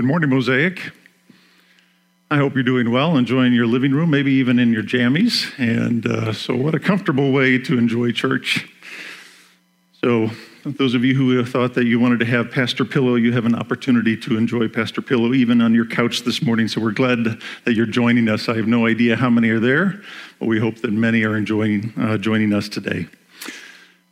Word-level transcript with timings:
Good 0.00 0.06
morning, 0.06 0.30
Mosaic. 0.30 0.92
I 2.30 2.38
hope 2.38 2.54
you're 2.54 2.62
doing 2.62 2.90
well, 2.90 3.18
enjoying 3.18 3.52
your 3.52 3.66
living 3.66 3.92
room, 3.92 4.08
maybe 4.08 4.32
even 4.32 4.58
in 4.58 4.72
your 4.72 4.82
jammies. 4.82 5.52
And 5.58 6.06
uh, 6.06 6.32
so, 6.32 6.56
what 6.56 6.74
a 6.74 6.80
comfortable 6.80 7.32
way 7.32 7.58
to 7.58 7.76
enjoy 7.76 8.12
church. 8.12 8.66
So, 9.92 10.30
those 10.64 10.94
of 10.94 11.04
you 11.04 11.14
who 11.14 11.44
thought 11.44 11.74
that 11.74 11.84
you 11.84 12.00
wanted 12.00 12.20
to 12.20 12.24
have 12.24 12.50
Pastor 12.50 12.86
Pillow, 12.86 13.16
you 13.16 13.32
have 13.32 13.44
an 13.44 13.54
opportunity 13.54 14.16
to 14.16 14.38
enjoy 14.38 14.68
Pastor 14.68 15.02
Pillow 15.02 15.34
even 15.34 15.60
on 15.60 15.74
your 15.74 15.84
couch 15.84 16.22
this 16.22 16.42
morning. 16.42 16.66
So, 16.66 16.80
we're 16.80 16.92
glad 16.92 17.38
that 17.66 17.74
you're 17.74 17.84
joining 17.84 18.26
us. 18.30 18.48
I 18.48 18.56
have 18.56 18.66
no 18.66 18.86
idea 18.86 19.16
how 19.16 19.28
many 19.28 19.50
are 19.50 19.60
there, 19.60 20.00
but 20.38 20.46
we 20.46 20.58
hope 20.58 20.76
that 20.76 20.94
many 20.94 21.24
are 21.24 21.36
enjoying 21.36 21.92
uh, 21.98 22.16
joining 22.16 22.54
us 22.54 22.70
today. 22.70 23.06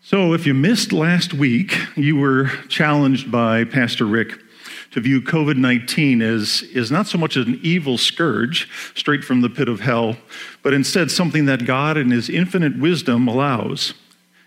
So, 0.03 0.35
if 0.35 0.45
you 0.45 0.53
missed 0.53 0.93
last 0.93 1.33
week, 1.33 1.79
you 1.97 2.17
were 2.17 2.49
challenged 2.69 3.33
by 3.33 3.65
Pastor 3.65 4.05
Rick 4.05 4.39
to 4.99 5.03
view 5.03 5.23
COVID 5.23 5.57
19 5.57 6.21
as 6.23 6.63
is 6.75 6.91
not 6.91 7.07
so 7.07 7.19
much 7.19 7.37
an 7.37 7.61
evil 7.63 7.97
scourge 7.97 8.69
straight 8.97 9.23
from 9.23 9.43
the 9.43 9.49
pit 9.49 9.69
of 9.69 9.81
hell, 9.81 10.17
but 10.63 10.75
instead 10.75 11.11
something 11.11 11.45
that 11.45 11.65
God 11.65 11.97
in 11.97 12.11
His 12.11 12.29
infinite 12.29 12.79
wisdom 12.79 13.29
allows 13.29 13.95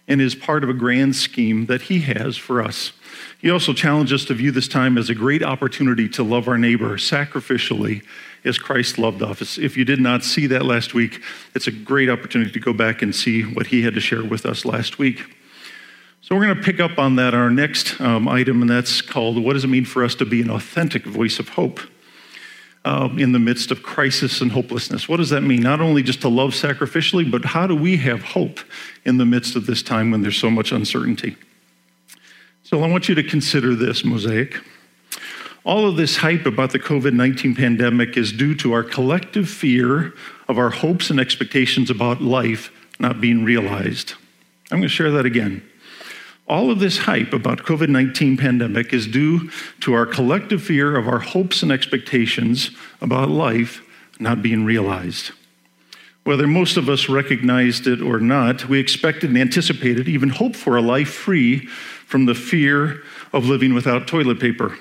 and 0.10 0.20
is 0.20 0.36
part 0.36 0.64
of 0.64 0.70
a 0.70 0.74
grand 0.74 1.16
scheme 1.16 1.68
that 1.68 1.84
He 1.84 2.02
has 2.02 2.36
for 2.36 2.62
us. 2.62 2.92
He 3.40 3.50
also 3.50 3.72
challenged 3.72 4.12
us 4.12 4.26
to 4.26 4.34
view 4.34 4.52
this 4.52 4.68
time 4.68 4.98
as 4.98 5.10
a 5.10 5.16
great 5.16 5.42
opportunity 5.42 6.10
to 6.10 6.24
love 6.24 6.50
our 6.50 6.58
neighbor 6.58 6.98
sacrificially 6.98 8.04
as 8.44 8.58
Christ 8.58 8.98
loved 8.98 9.22
us. 9.22 9.58
If 9.58 9.78
you 9.78 9.86
did 9.86 10.02
not 10.02 10.24
see 10.24 10.48
that 10.48 10.66
last 10.66 10.94
week, 10.94 11.22
it's 11.56 11.68
a 11.68 11.72
great 11.72 12.10
opportunity 12.10 12.52
to 12.52 12.60
go 12.60 12.74
back 12.74 13.02
and 13.02 13.16
see 13.16 13.44
what 13.44 13.68
he 13.68 13.84
had 13.84 13.94
to 13.94 14.02
share 14.02 14.24
with 14.24 14.46
us 14.46 14.66
last 14.66 15.00
week. 15.00 15.24
So 16.24 16.36
we're 16.36 16.46
going 16.46 16.58
to 16.58 16.64
pick 16.64 16.80
up 16.80 17.00
on 17.00 17.16
that 17.16 17.34
our 17.34 17.50
next 17.50 18.00
um, 18.00 18.28
item, 18.28 18.62
and 18.62 18.70
that's 18.70 19.02
called 19.02 19.44
What 19.44 19.54
Does 19.54 19.64
It 19.64 19.70
Mean 19.70 19.86
for 19.86 20.04
Us 20.04 20.14
to 20.16 20.26
Be 20.26 20.44
an 20.44 20.52
Authentic 20.52 21.04
Voice 21.04 21.40
of 21.40 21.50
Hope 21.50 21.80
um, 22.86 23.18
in 23.18 23.32
the 23.32 23.40
Midst 23.40 23.72
of 23.72 23.82
Crisis 23.82 24.40
and 24.40 24.52
Hopelessness? 24.52 25.10
What 25.10 25.18
does 25.18 25.32
that 25.32 25.42
mean? 25.42 25.62
Not 25.62 25.82
only 25.82 26.04
just 26.04 26.22
to 26.22 26.30
love 26.30 26.52
sacrificially, 26.52 27.30
but 27.30 27.44
how 27.44 27.66
do 27.66 27.76
we 27.76 27.98
have 27.98 28.22
hope 28.22 28.60
in 29.04 29.18
the 29.18 29.26
midst 29.26 29.56
of 29.56 29.66
this 29.66 29.82
time 29.82 30.12
when 30.12 30.22
there's 30.22 30.38
so 30.38 30.52
much 30.52 30.72
uncertainty? 30.72 31.36
So 32.62 32.84
I 32.84 32.88
want 32.88 33.10
you 33.10 33.16
to 33.16 33.24
consider 33.24 33.74
this, 33.74 34.06
Mosaic. 34.06 34.62
All 35.64 35.88
of 35.88 35.96
this 35.96 36.18
hype 36.18 36.46
about 36.46 36.70
the 36.70 36.80
COVID 36.80 37.14
19 37.14 37.56
pandemic 37.56 38.16
is 38.16 38.32
due 38.32 38.54
to 38.58 38.74
our 38.74 38.84
collective 38.84 39.50
fear 39.50 40.14
of 40.48 40.60
our 40.60 40.70
hopes 40.70 41.10
and 41.10 41.20
expectations 41.20 41.90
about 41.90 42.22
life 42.22 42.72
not 43.00 43.20
being 43.20 43.44
realized. 43.44 44.14
I'm 44.72 44.78
going 44.78 44.84
to 44.84 44.90
share 44.90 45.10
that 45.12 45.26
again. 45.26 45.64
All 46.52 46.70
of 46.70 46.80
this 46.80 46.98
hype 46.98 47.32
about 47.32 47.60
COVID-19 47.60 48.38
pandemic 48.38 48.92
is 48.92 49.08
due 49.08 49.50
to 49.80 49.94
our 49.94 50.06
collective 50.06 50.62
fear 50.62 50.98
of 50.98 51.08
our 51.08 51.20
hopes 51.20 51.64
and 51.64 51.72
expectations 51.72 52.72
about 53.00 53.30
life 53.30 53.82
not 54.20 54.42
being 54.42 54.66
realized. 54.66 55.32
Whether 56.26 56.48
most 56.48 56.76
of 56.76 56.90
us 56.90 57.08
recognized 57.08 57.88
it 57.88 58.02
or 58.02 58.20
not, 58.20 58.68
we 58.68 58.82
expected 58.82 59.30
and 59.30 59.40
anticipated, 59.40 60.10
even 60.10 60.28
hoped 60.28 60.58
for 60.58 60.76
a 60.76 60.82
life 60.82 61.14
free 61.14 61.68
from 62.06 62.26
the 62.26 62.36
fear 62.36 63.02
of 63.32 63.46
living 63.46 63.74
without 63.74 64.06
toilet 64.06 64.42
paper. 64.42 64.78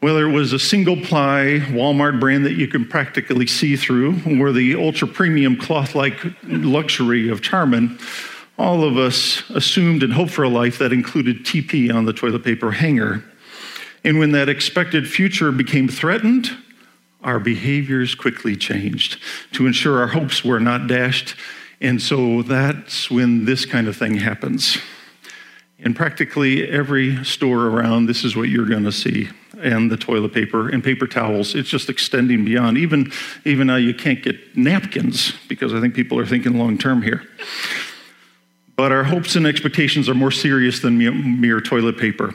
Whether 0.00 0.28
it 0.28 0.32
was 0.32 0.52
a 0.52 0.58
single 0.58 0.98
ply 0.98 1.62
Walmart 1.70 2.20
brand 2.20 2.44
that 2.44 2.56
you 2.56 2.68
can 2.68 2.86
practically 2.86 3.46
see 3.46 3.76
through, 3.76 4.20
or 4.38 4.52
the 4.52 4.74
ultra 4.74 5.08
premium 5.08 5.56
cloth 5.56 5.94
like 5.94 6.20
luxury 6.42 7.30
of 7.30 7.40
Charmin, 7.40 7.98
all 8.60 8.84
of 8.84 8.98
us 8.98 9.48
assumed 9.50 10.02
and 10.02 10.12
hoped 10.12 10.30
for 10.30 10.44
a 10.44 10.48
life 10.48 10.78
that 10.78 10.92
included 10.92 11.44
TP 11.44 11.92
on 11.92 12.04
the 12.04 12.12
toilet 12.12 12.44
paper 12.44 12.70
hanger. 12.70 13.24
And 14.04 14.18
when 14.18 14.32
that 14.32 14.50
expected 14.50 15.08
future 15.08 15.50
became 15.50 15.88
threatened, 15.88 16.50
our 17.22 17.40
behaviors 17.40 18.14
quickly 18.14 18.56
changed 18.56 19.18
to 19.52 19.66
ensure 19.66 19.98
our 19.98 20.08
hopes 20.08 20.44
were 20.44 20.60
not 20.60 20.86
dashed. 20.86 21.34
And 21.80 22.00
so 22.02 22.42
that's 22.42 23.10
when 23.10 23.46
this 23.46 23.64
kind 23.64 23.88
of 23.88 23.96
thing 23.96 24.16
happens. 24.16 24.76
In 25.78 25.94
practically 25.94 26.68
every 26.68 27.24
store 27.24 27.66
around, 27.66 28.06
this 28.06 28.24
is 28.24 28.36
what 28.36 28.50
you're 28.50 28.68
going 28.68 28.84
to 28.84 28.92
see. 28.92 29.30
And 29.58 29.90
the 29.90 29.96
toilet 29.96 30.34
paper 30.34 30.68
and 30.68 30.84
paper 30.84 31.06
towels. 31.06 31.54
It's 31.54 31.68
just 31.68 31.88
extending 31.88 32.44
beyond. 32.44 32.76
Even, 32.76 33.10
even 33.46 33.68
now, 33.68 33.76
you 33.76 33.94
can't 33.94 34.22
get 34.22 34.54
napkins 34.54 35.32
because 35.48 35.72
I 35.72 35.80
think 35.80 35.94
people 35.94 36.18
are 36.18 36.26
thinking 36.26 36.58
long 36.58 36.76
term 36.76 37.00
here. 37.00 37.22
But 38.80 38.92
our 38.92 39.04
hopes 39.04 39.36
and 39.36 39.46
expectations 39.46 40.08
are 40.08 40.14
more 40.14 40.30
serious 40.30 40.80
than 40.80 40.96
mere, 41.38 41.60
toilet 41.60 41.98
paper. 41.98 42.34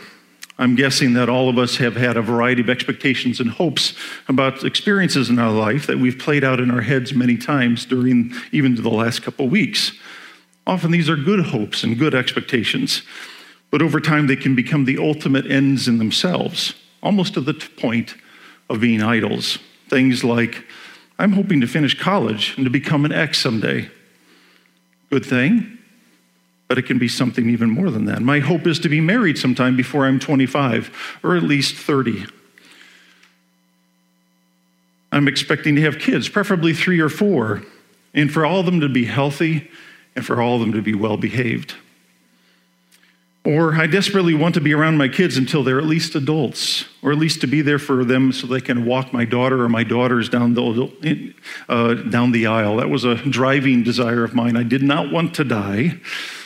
I'm 0.59 0.75
guessing 0.75 1.13
that 1.13 1.28
all 1.28 1.50
of 1.50 1.57
us 1.57 1.78
have 1.78 1.95
had 1.95 2.17
a 2.17 2.22
variety 2.22 2.61
of 2.61 2.69
expectations 2.69 3.39
and 3.39 3.50
hopes 3.50 3.95
about 4.28 4.63
experiences 4.63 5.31
in 5.31 5.39
our 5.39 5.50
life 5.50 5.88
that 5.88 5.97
we've 5.97 6.19
played 6.19 6.44
out 6.44 6.59
in 6.59 6.69
our 6.69 6.81
heads 6.81 7.16
many 7.16 7.35
times 7.35 7.84
during 7.84 8.31
even 8.51 8.75
the 8.75 8.91
last 8.91 9.23
couple 9.23 9.50
weeks. 9.50 9.94
Often 10.67 10.91
these 10.91 11.09
are 11.09 11.16
good 11.16 11.47
hopes 11.47 11.84
and 11.84 11.97
good 11.97 12.13
expectations, 12.13 13.01
but 13.72 13.81
over 13.81 14.00
time 14.00 14.28
they 14.28 14.35
can 14.35 14.53
become 14.53 14.85
the 14.85 15.00
ultimate 15.00 15.50
ends 15.50 15.88
in 15.88 15.97
themselves, 15.97 16.75
almost 17.01 17.34
to 17.34 17.41
the 17.41 17.55
point 17.55 18.13
of 18.69 18.81
being 18.81 19.01
idols. 19.01 19.57
Things 19.89 20.23
like, 20.23 20.63
I'm 21.17 21.31
hoping 21.31 21.59
to 21.61 21.67
finish 21.67 22.00
college 22.00 22.53
and 22.55 22.66
to 22.66 22.69
become 22.69 23.03
an 23.03 23.11
X 23.11 23.39
someday. 23.39 23.89
Good 25.09 25.25
thing, 25.25 25.79
but 26.68 26.78
it 26.78 26.84
can 26.84 26.98
be 26.98 27.08
something 27.08 27.50
even 27.50 27.70
more 27.70 27.92
than 27.92 28.06
that. 28.06 28.22
My 28.22 28.40
hope 28.40 28.66
is 28.66 28.80
to 28.80 28.90
be 28.90 29.02
married 29.02 29.38
sometime 29.38 29.76
before 29.76 30.06
I'm 30.06 30.20
25 30.20 31.20
or 31.24 31.36
at 31.36 31.44
least 31.44 31.76
30. 31.76 32.26
I'm 35.12 35.28
expecting 35.28 35.76
to 35.76 35.81
have 35.81 36.00
kids, 36.00 36.28
preferably 36.28 36.74
three 36.74 37.00
or 37.00 37.09
four, 37.09 37.64
and 38.14 38.31
for 38.31 38.46
all 38.46 38.59
of 38.59 38.66
them 38.66 38.81
to 38.81 38.90
be 38.90 39.06
healthy 39.06 39.70
and 40.16 40.26
for 40.26 40.42
all 40.42 40.56
of 40.56 40.62
them 40.62 40.74
to 40.74 40.81
be 40.81 40.96
well 40.96 41.18
behaved. 41.18 41.76
Or 43.46 43.76
I 43.76 43.86
desperately 43.86 44.34
want 44.34 44.56
to 44.56 44.62
be 44.62 44.74
around 44.74 44.97
my 44.97 45.08
kids 45.08 45.38
until 45.38 45.64
they're 45.64 45.78
at 45.78 45.86
least 45.86 46.16
adults, 46.16 46.86
or 47.03 47.12
at 47.12 47.20
least 47.20 47.42
to 47.42 47.47
be 47.47 47.62
there 47.62 47.78
for 47.78 48.03
them 48.03 48.32
so 48.32 48.47
they 48.47 48.59
can 48.59 48.86
walk 48.86 49.14
my 49.14 49.24
daughter 49.24 49.62
or 49.62 49.70
my 49.70 49.84
daughters 49.84 50.30
down 50.30 50.56
the, 50.56 51.34
uh, 51.70 51.94
down 51.94 52.32
the 52.32 52.47
aisle. 52.47 52.78
That 52.78 52.90
was 52.90 53.03
a 53.03 53.16
driving 53.16 53.84
desire 53.84 54.24
of 54.24 54.34
mine. 54.34 54.58
I 54.58 54.64
did 54.64 54.82
not 54.82 55.12
want 55.12 55.36
to 55.36 55.44
die 55.44 56.00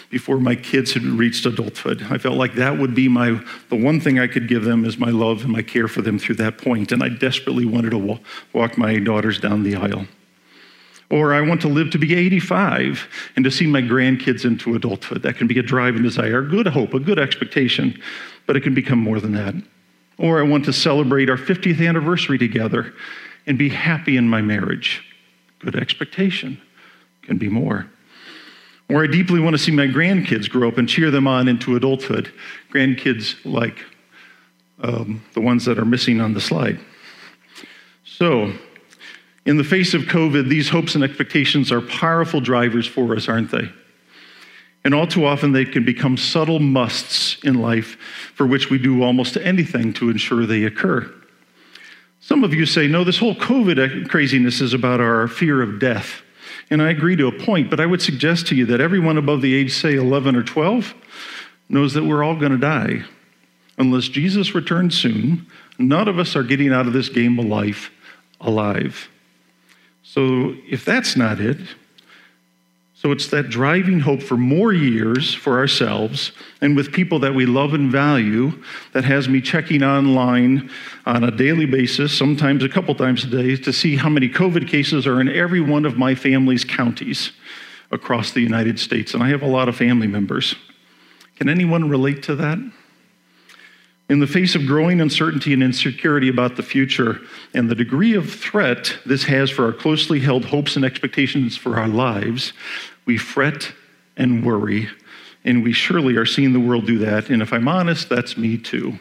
before 0.10 0.40
my 0.40 0.56
kids 0.56 0.94
had 0.94 1.04
reached 1.04 1.46
adulthood. 1.46 2.08
I 2.10 2.18
felt 2.18 2.36
like 2.36 2.56
that 2.56 2.78
would 2.78 2.96
be 2.96 3.08
my 3.08 3.44
the 3.70 3.76
one 3.76 4.00
thing 4.00 4.20
I 4.20 4.28
could 4.28 4.48
give 4.48 4.64
them 4.64 4.86
is 4.86 4.98
my 4.98 5.10
love 5.10 5.44
and 5.44 5.52
my 5.52 5.62
care 5.62 5.88
for 5.88 6.02
them 6.02 6.18
through 6.18 6.36
that 6.36 6.58
point, 6.58 6.92
and 6.92 7.04
I 7.04 7.10
desperately 7.10 7.66
wanted 7.66 7.92
to 7.92 8.20
walk 8.54 8.78
my 8.78 8.98
daughters 8.98 9.40
down 9.40 9.64
the 9.64 9.76
aisle. 9.76 10.08
Or 11.12 11.34
I 11.34 11.42
want 11.42 11.62
to 11.62 11.68
live 11.68 11.90
to 11.92 11.98
be 11.98 12.14
85 12.14 13.08
and 13.36 13.44
to 13.44 13.50
see 13.50 13.66
my 13.66 13.82
grandkids 13.82 14.46
into 14.46 14.76
adulthood. 14.76 15.24
That 15.24 15.38
can 15.38 15.48
be 15.48 15.58
a 15.58 15.64
drive 15.64 15.96
driving 15.96 16.04
desire, 16.04 16.40
a 16.40 16.48
good 16.48 16.68
hope, 16.68 16.94
a 16.94 17.00
good 17.00 17.18
expectation, 17.18 18.00
but 18.46 18.56
it 18.56 18.62
can 18.62 18.76
become 18.76 19.00
more 19.00 19.20
than 19.20 19.32
that. 19.34 19.56
Or 20.20 20.40
I 20.40 20.44
want 20.44 20.66
to 20.66 20.74
celebrate 20.74 21.30
our 21.30 21.38
50th 21.38 21.88
anniversary 21.88 22.38
together 22.38 22.94
and 23.48 23.58
be 23.58 23.70
happy 23.70 24.18
in 24.18 24.30
my 24.30 24.42
marriage. 24.42 25.04
Good 25.60 25.76
expectation 25.76 26.62
can 27.24 27.38
be 27.38 27.50
more. 27.50 27.88
Or 28.90 29.04
I 29.04 29.08
deeply 29.08 29.40
want 29.40 29.54
to 29.54 29.58
see 29.58 29.72
my 29.72 29.88
grandkids 29.88 30.50
grow 30.50 30.68
up 30.68 30.78
and 30.78 30.90
cheer 30.90 31.12
them 31.12 31.28
on 31.28 31.48
into 31.48 31.76
adulthood. 31.76 32.32
Grandkids 32.74 33.36
like 33.46 33.86
um, 34.82 35.24
the 35.34 35.42
ones 35.42 35.66
that 35.66 35.78
are 35.78 35.86
missing 35.86 36.20
on 36.20 36.34
the 36.34 36.42
slide. 36.42 36.80
So, 38.04 38.52
in 39.46 39.58
the 39.58 39.64
face 39.64 39.94
of 39.94 40.04
COVID, 40.04 40.50
these 40.50 40.70
hopes 40.70 40.96
and 40.96 41.04
expectations 41.04 41.72
are 41.72 41.82
powerful 41.82 42.42
drivers 42.42 42.88
for 42.88 43.16
us, 43.16 43.30
aren't 43.30 43.52
they? 43.52 43.70
And 44.84 44.96
all 44.96 45.08
too 45.08 45.26
often, 45.26 45.52
they 45.52 45.66
can 45.66 45.86
become 45.86 46.18
subtle 46.18 46.60
musts 46.60 47.38
in 47.44 47.56
life 47.56 47.98
for 48.34 48.48
which 48.48 48.70
we 48.70 48.78
do 48.78 49.04
almost 49.04 49.38
anything 49.38 49.94
to 49.94 50.10
ensure 50.10 50.46
they 50.46 50.64
occur. 50.64 51.14
Some 52.22 52.44
of 52.44 52.54
you 52.54 52.66
say, 52.66 52.88
no, 52.88 53.04
this 53.04 53.18
whole 53.18 53.36
COVID 53.36 54.10
craziness 54.10 54.62
is 54.62 54.74
about 54.74 55.02
our 55.02 55.28
fear 55.28 55.62
of 55.62 55.80
death. 55.80 56.22
And 56.70 56.82
I 56.82 56.90
agree 56.90 57.16
to 57.16 57.28
a 57.28 57.32
point, 57.32 57.70
but 57.70 57.80
I 57.80 57.86
would 57.86 58.02
suggest 58.02 58.48
to 58.48 58.56
you 58.56 58.66
that 58.68 58.82
everyone 58.82 59.18
above 59.18 59.42
the 59.42 59.56
age, 59.56 59.74
say 59.74 59.96
11 59.96 60.36
or 60.36 60.44
12, 60.44 60.94
knows 61.68 61.94
that 61.94 62.04
we're 62.04 62.24
all 62.24 62.36
going 62.36 62.52
to 62.52 62.58
die. 62.58 63.04
Unless 63.78 64.10
Jesus 64.10 64.54
returns 64.54 64.98
soon, 65.00 65.48
none 65.78 66.08
of 66.08 66.20
us 66.20 66.36
are 66.36 66.44
getting 66.44 66.72
out 66.72 66.86
of 66.86 66.94
this 66.94 67.10
game 67.10 67.40
of 67.40 67.46
life 67.46 67.92
alive. 68.42 69.10
So 70.04 70.56
if 70.68 70.86
that's 70.86 71.16
not 71.16 71.40
it, 71.40 71.58
so 73.02 73.14
it's 73.14 73.28
that 73.28 73.50
driving 73.50 74.02
hope 74.02 74.22
for 74.22 74.36
more 74.36 74.74
years 74.74 75.34
for 75.34 75.58
ourselves 75.58 76.34
and 76.60 76.76
with 76.76 76.92
people 76.92 77.18
that 77.20 77.34
we 77.34 77.46
love 77.46 77.74
and 77.74 77.90
value 77.90 78.52
that 78.92 79.06
has 79.06 79.30
me 79.30 79.40
checking 79.40 79.84
online 79.84 80.70
on 81.06 81.24
a 81.24 81.32
daily 81.32 81.66
basis, 81.66 82.18
sometimes 82.18 82.62
a 82.62 82.68
couple 82.68 82.94
times 82.94 83.24
a 83.24 83.28
day, 83.28 83.56
to 83.56 83.72
see 83.72 83.96
how 83.96 84.10
many 84.10 84.28
COVID 84.28 84.68
cases 84.68 85.08
are 85.08 85.22
in 85.22 85.30
every 85.30 85.62
one 85.62 85.86
of 85.86 85.98
my 85.98 86.14
family's 86.14 86.66
counties 86.66 87.32
across 87.90 88.32
the 88.32 88.42
United 88.42 88.78
States. 88.78 89.14
And 89.14 89.24
I 89.24 89.30
have 89.30 89.44
a 89.44 89.48
lot 89.48 89.70
of 89.70 89.78
family 89.78 90.08
members. 90.08 90.56
Can 91.38 91.48
anyone 91.48 91.88
relate 91.88 92.22
to 92.24 92.36
that? 92.36 92.60
In 94.10 94.20
the 94.20 94.28
face 94.28 94.56
of 94.56 94.66
growing 94.66 95.02
uncertainty 95.02 95.54
and 95.54 95.62
insecurity 95.62 96.30
about 96.30 96.56
the 96.56 96.64
future 96.64 97.22
and 97.54 97.70
the 97.70 97.76
degree 97.76 98.16
of 98.16 98.34
threat 98.34 98.98
this 99.06 99.24
has 99.26 99.52
for 99.52 99.66
our 99.66 99.72
closely 99.72 100.20
held 100.20 100.46
hopes 100.46 100.76
and 100.76 100.84
expectations 100.84 101.56
for 101.56 101.80
our 101.80 101.88
lives, 101.88 102.52
we 103.10 103.18
fret 103.18 103.74
and 104.18 104.46
worry, 104.46 104.88
and 105.44 105.64
we 105.64 105.74
surely 105.74 106.16
are 106.16 106.28
seeing 106.28 106.54
the 106.54 106.60
world 106.60 106.86
do 106.86 107.00
that. 107.00 107.32
And 107.32 107.42
if 107.42 107.52
I'm 107.52 107.68
honest, 107.68 108.08
that's 108.08 108.38
me 108.38 108.56
too. 108.56 109.00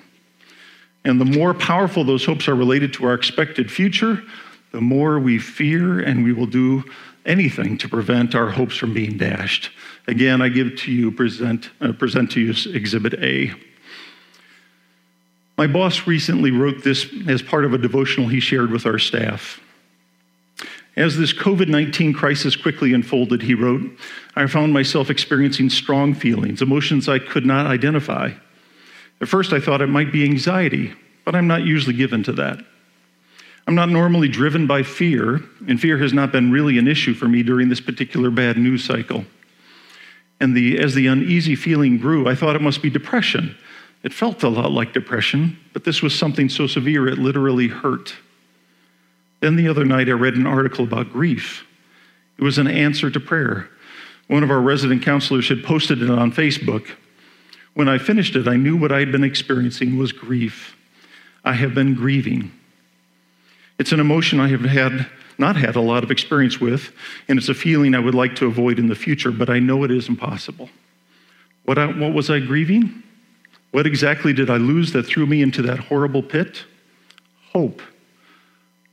And 1.05 1.21
the 1.21 1.27
more 1.27 1.53
powerful 1.53 2.05
those 2.05 2.25
hopes 2.25 2.49
are 2.49 2.55
related 2.55 2.95
to 2.95 3.05
our 3.05 3.13
expected 3.13 3.71
future, 3.71 4.23
the 4.73 4.81
more 4.81 5.19
we 5.19 5.39
fear 5.39 6.01
and 6.01 6.25
we 6.25 6.33
will 6.33 6.47
do 6.47 6.85
anything 7.27 7.77
to 7.77 7.87
prevent 7.87 8.35
our 8.35 8.49
hopes 8.49 8.79
from 8.79 8.95
being 8.95 9.19
dashed. 9.19 9.69
Again, 10.07 10.41
I 10.41 10.49
give 10.49 10.77
to 10.77 10.91
you, 10.91 11.11
present, 11.11 11.69
uh, 11.83 11.93
present 11.93 12.31
to 12.31 12.41
you 12.41 12.55
Exhibit 12.75 13.13
A. 13.23 13.53
My 15.59 15.67
boss 15.67 16.07
recently 16.07 16.51
wrote 16.51 16.83
this 16.83 17.07
as 17.27 17.43
part 17.43 17.67
of 17.67 17.75
a 17.75 17.79
devotional 17.79 18.31
he 18.31 18.41
shared 18.41 18.71
with 18.71 18.87
our 18.87 18.99
staff. 18.99 19.61
As 20.99 21.17
this 21.17 21.33
COVID 21.33 21.69
19 21.69 22.13
crisis 22.13 22.57
quickly 22.57 22.93
unfolded, 22.93 23.43
he 23.43 23.55
wrote, 23.55 23.89
I 24.35 24.47
found 24.49 24.73
myself 24.73 25.11
experiencing 25.11 25.71
strong 25.71 26.13
feelings, 26.13 26.61
emotions 26.61 27.09
I 27.09 27.21
could 27.21 27.47
not 27.47 27.67
identify. 27.67 28.33
At 29.21 29.29
first, 29.29 29.53
I 29.53 29.61
thought 29.61 29.81
it 29.81 29.87
might 29.87 30.11
be 30.11 30.25
anxiety, 30.25 30.93
but 31.25 31.37
I'm 31.37 31.47
not 31.47 31.63
usually 31.63 31.95
given 31.95 32.25
to 32.25 32.33
that. 32.33 32.59
I'm 33.69 33.77
not 33.77 33.91
normally 33.91 34.27
driven 34.27 34.67
by 34.67 34.83
fear, 34.83 35.41
and 35.69 35.81
fear 35.81 35.99
has 35.99 36.13
not 36.13 36.33
been 36.33 36.51
really 36.51 36.79
an 36.79 36.89
issue 36.89 37.15
for 37.15 37.29
me 37.29 37.45
during 37.45 37.69
this 37.69 37.81
particular 37.81 38.31
bad 38.31 38.59
news 38.59 38.83
cycle. 38.83 39.25
And 40.41 40.57
the, 40.57 40.81
as 40.81 40.95
the 40.95 41.07
uneasy 41.07 41.55
feeling 41.55 41.99
grew, 41.99 42.27
I 42.27 42.35
thought 42.35 42.57
it 42.57 42.63
must 42.63 42.83
be 42.83 42.91
depression 42.91 43.57
it 44.03 44.13
felt 44.13 44.43
a 44.43 44.49
lot 44.49 44.71
like 44.71 44.93
depression, 44.93 45.59
but 45.73 45.85
this 45.85 46.03
was 46.03 46.17
something 46.17 46.49
so 46.49 46.67
severe 46.67 47.09
it 47.09 47.19
literally 47.19 47.69
hurt. 47.69 48.15
Then 49.41 49.57
the 49.57 49.69
other 49.69 49.85
night, 49.85 50.09
I 50.09 50.13
read 50.13 50.35
an 50.35 50.47
article 50.47 50.85
about 50.85 51.13
grief. 51.13 51.67
It 52.39 52.45
was 52.45 52.59
an 52.59 52.67
answer 52.67 53.11
to 53.11 53.21
prayer. 53.21 53.69
One 54.27 54.43
of 54.43 54.51
our 54.51 54.61
resident 54.61 55.03
counselors 55.03 55.49
had 55.49 55.65
posted 55.65 56.03
it 56.03 56.11
on 56.11 56.33
Facebook. 56.33 56.91
When 57.75 57.89
I 57.89 57.99
finished 57.99 58.37
it, 58.37 58.49
I 58.49 58.57
knew 58.57 58.77
what 58.77 58.93
I 58.93 58.99
had 58.99 59.13
been 59.13 59.25
experiencing 59.25 59.97
was 59.97 60.13
grief. 60.13 60.77
I 61.45 61.53
have 61.53 61.75
been 61.75 61.95
grieving. 61.95 62.53
It's 63.79 63.93
an 63.93 64.01
emotion 64.01 64.41
I 64.41 64.49
have 64.49 64.63
had 64.63 65.07
not 65.39 65.57
had 65.57 65.77
a 65.77 65.81
lot 65.81 66.03
of 66.03 66.11
experience 66.11 66.61
with, 66.61 66.93
and 67.29 67.39
it's 67.39 67.49
a 67.49 67.55
feeling 67.55 67.95
I 67.95 68.01
would 68.01 68.15
like 68.15 68.35
to 68.37 68.47
avoid 68.47 68.79
in 68.79 68.89
the 68.89 68.97
future, 68.97 69.31
but 69.31 69.49
I 69.49 69.61
know 69.61 69.85
it 69.85 69.91
is 69.93 70.09
impossible. 70.09 70.69
What, 71.65 71.79
I, 71.79 71.87
what 71.87 72.13
was 72.13 72.29
I 72.29 72.41
grieving? 72.41 73.03
What 73.71 73.87
exactly 73.87 74.33
did 74.33 74.51
I 74.51 74.57
lose 74.57 74.93
that 74.93 75.05
threw 75.05 75.27
me 75.27 75.43
into 75.43 75.63
that 75.63 75.79
horrible 75.79 76.23
pit? 76.23 76.65
Hope. 77.53 77.81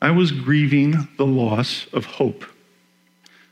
I 0.06 0.12
was 0.12 0.32
grieving 0.32 1.08
the 1.18 1.26
loss 1.26 1.88
of 1.92 2.06
hope. 2.06 2.46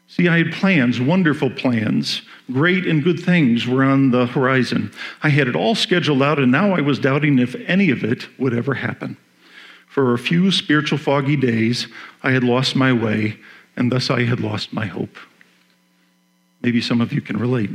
See, 0.07 0.27
I 0.27 0.37
had 0.37 0.51
plans, 0.53 1.01
wonderful 1.01 1.49
plans. 1.49 2.21
Great 2.51 2.85
and 2.85 3.03
good 3.03 3.19
things 3.19 3.65
were 3.65 3.83
on 3.83 4.11
the 4.11 4.27
horizon. 4.27 4.91
I 5.23 5.29
had 5.29 5.47
it 5.47 5.55
all 5.55 5.73
scheduled 5.73 6.21
out, 6.21 6.37
and 6.37 6.51
now 6.51 6.75
I 6.75 6.81
was 6.81 6.99
doubting 6.99 7.39
if 7.39 7.55
any 7.65 7.89
of 7.89 8.03
it 8.03 8.27
would 8.37 8.53
ever 8.53 8.75
happen. 8.75 9.17
For 9.87 10.13
a 10.13 10.19
few 10.19 10.51
spiritual 10.51 10.99
foggy 10.99 11.37
days, 11.37 11.87
I 12.21 12.29
had 12.29 12.43
lost 12.43 12.75
my 12.75 12.93
way, 12.93 13.39
and 13.75 13.91
thus 13.91 14.11
I 14.11 14.21
had 14.21 14.39
lost 14.39 14.73
my 14.73 14.85
hope. 14.85 15.17
Maybe 16.61 16.81
some 16.81 17.01
of 17.01 17.11
you 17.11 17.21
can 17.21 17.37
relate. 17.37 17.71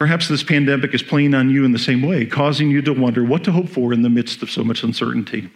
Perhaps 0.00 0.26
this 0.26 0.42
pandemic 0.42 0.92
is 0.92 1.04
playing 1.04 1.34
on 1.34 1.50
you 1.50 1.64
in 1.64 1.70
the 1.70 1.78
same 1.78 2.02
way, 2.02 2.26
causing 2.26 2.68
you 2.68 2.82
to 2.82 2.92
wonder 2.92 3.22
what 3.22 3.44
to 3.44 3.52
hope 3.52 3.68
for 3.68 3.92
in 3.92 4.02
the 4.02 4.10
midst 4.10 4.42
of 4.42 4.50
so 4.50 4.64
much 4.64 4.82
uncertainty. 4.82 5.50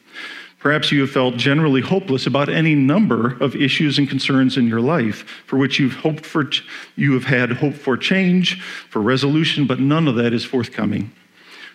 Perhaps 0.64 0.90
you 0.90 1.02
have 1.02 1.10
felt 1.10 1.36
generally 1.36 1.82
hopeless 1.82 2.26
about 2.26 2.48
any 2.48 2.74
number 2.74 3.36
of 3.42 3.54
issues 3.54 3.98
and 3.98 4.08
concerns 4.08 4.56
in 4.56 4.66
your 4.66 4.80
life 4.80 5.18
for 5.46 5.58
which 5.58 5.78
you've 5.78 5.96
hoped 5.96 6.24
for 6.24 6.50
you 6.96 7.12
have 7.12 7.24
had 7.24 7.52
hope 7.52 7.74
for 7.74 7.98
change, 7.98 8.62
for 8.88 9.02
resolution, 9.02 9.66
but 9.66 9.78
none 9.78 10.08
of 10.08 10.14
that 10.14 10.32
is 10.32 10.42
forthcoming. 10.42 11.12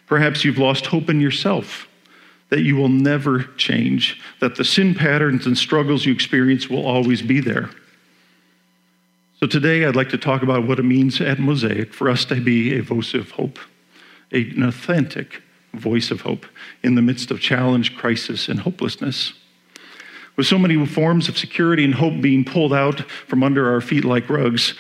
Perhaps 0.08 0.44
you've 0.44 0.58
lost 0.58 0.88
hope 0.88 1.08
in 1.08 1.22
yourself 1.22 1.88
that 2.50 2.62
you 2.62 2.76
will 2.76 2.90
never 2.90 3.44
change, 3.58 4.20
that 4.40 4.56
the 4.56 4.66
sin 4.66 4.96
patterns 4.96 5.46
and 5.46 5.56
struggles 5.56 6.08
you 6.08 6.12
experience 6.12 6.68
will 6.68 6.84
always 6.84 7.22
be 7.22 7.40
there. 7.40 7.70
So 9.40 9.46
today 9.46 9.86
I'd 9.86 9.96
like 9.96 10.10
to 10.10 10.18
talk 10.18 10.42
about 10.42 10.68
what 10.68 10.80
it 10.80 10.84
means 10.84 11.22
at 11.22 11.38
Mosaic 11.38 11.94
for 11.94 12.10
us 12.10 12.26
to 12.26 12.42
be 12.42 12.76
a 12.76 12.82
voice 12.82 13.14
of 13.14 13.30
hope, 13.30 13.60
an 14.32 14.64
authentic 14.64 15.44
voice 15.74 16.12
of 16.12 16.22
hope 16.22 16.46
in 16.84 16.96
the 16.96 17.02
midst 17.02 17.32
of 17.32 17.40
challenge, 17.40 17.96
crisis, 17.96 18.48
and 18.48 18.60
hopelessness. 18.60 19.34
With 20.36 20.48
so 20.48 20.58
many 20.58 20.86
forms 20.86 21.28
of 21.28 21.38
security 21.38 21.84
and 21.84 21.94
hope 21.94 22.22
being 22.22 22.46
pulled 22.46 22.74
out 22.74 23.02
from 23.28 23.44
under 23.44 23.72
our 23.72 23.82
feet 23.82 24.06
like 24.06 24.30
rugs, 24.30 24.74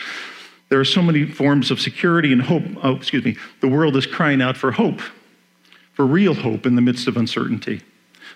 there 0.69 0.79
are 0.79 0.85
so 0.85 1.01
many 1.01 1.25
forms 1.25 1.71
of 1.71 1.81
security 1.81 2.31
and 2.31 2.41
hope. 2.41 2.63
Oh, 2.83 2.95
excuse 2.95 3.25
me. 3.25 3.35
The 3.59 3.67
world 3.67 3.97
is 3.97 4.05
crying 4.05 4.41
out 4.41 4.55
for 4.55 4.71
hope, 4.71 5.01
for 5.93 6.05
real 6.05 6.33
hope 6.33 6.65
in 6.65 6.75
the 6.75 6.81
midst 6.81 7.07
of 7.07 7.17
uncertainty. 7.17 7.81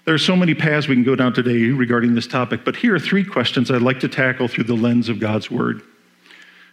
There 0.06 0.14
are 0.14 0.20
so 0.20 0.36
many 0.36 0.54
paths 0.54 0.88
we 0.88 0.96
can 0.96 1.04
go 1.04 1.16
down 1.16 1.34
today 1.34 1.68
regarding 1.68 2.14
this 2.16 2.28
topic, 2.28 2.66
but 2.66 2.76
here 2.76 2.96
are 2.96 3.00
three 3.00 3.24
questions 3.24 3.72
I'd 3.72 3.82
like 3.82 4.02
to 4.02 4.10
tackle 4.10 4.48
through 4.48 4.66
the 4.66 4.74
lens 4.74 5.08
of 5.08 5.20
God's 5.20 5.50
Word. 5.50 5.82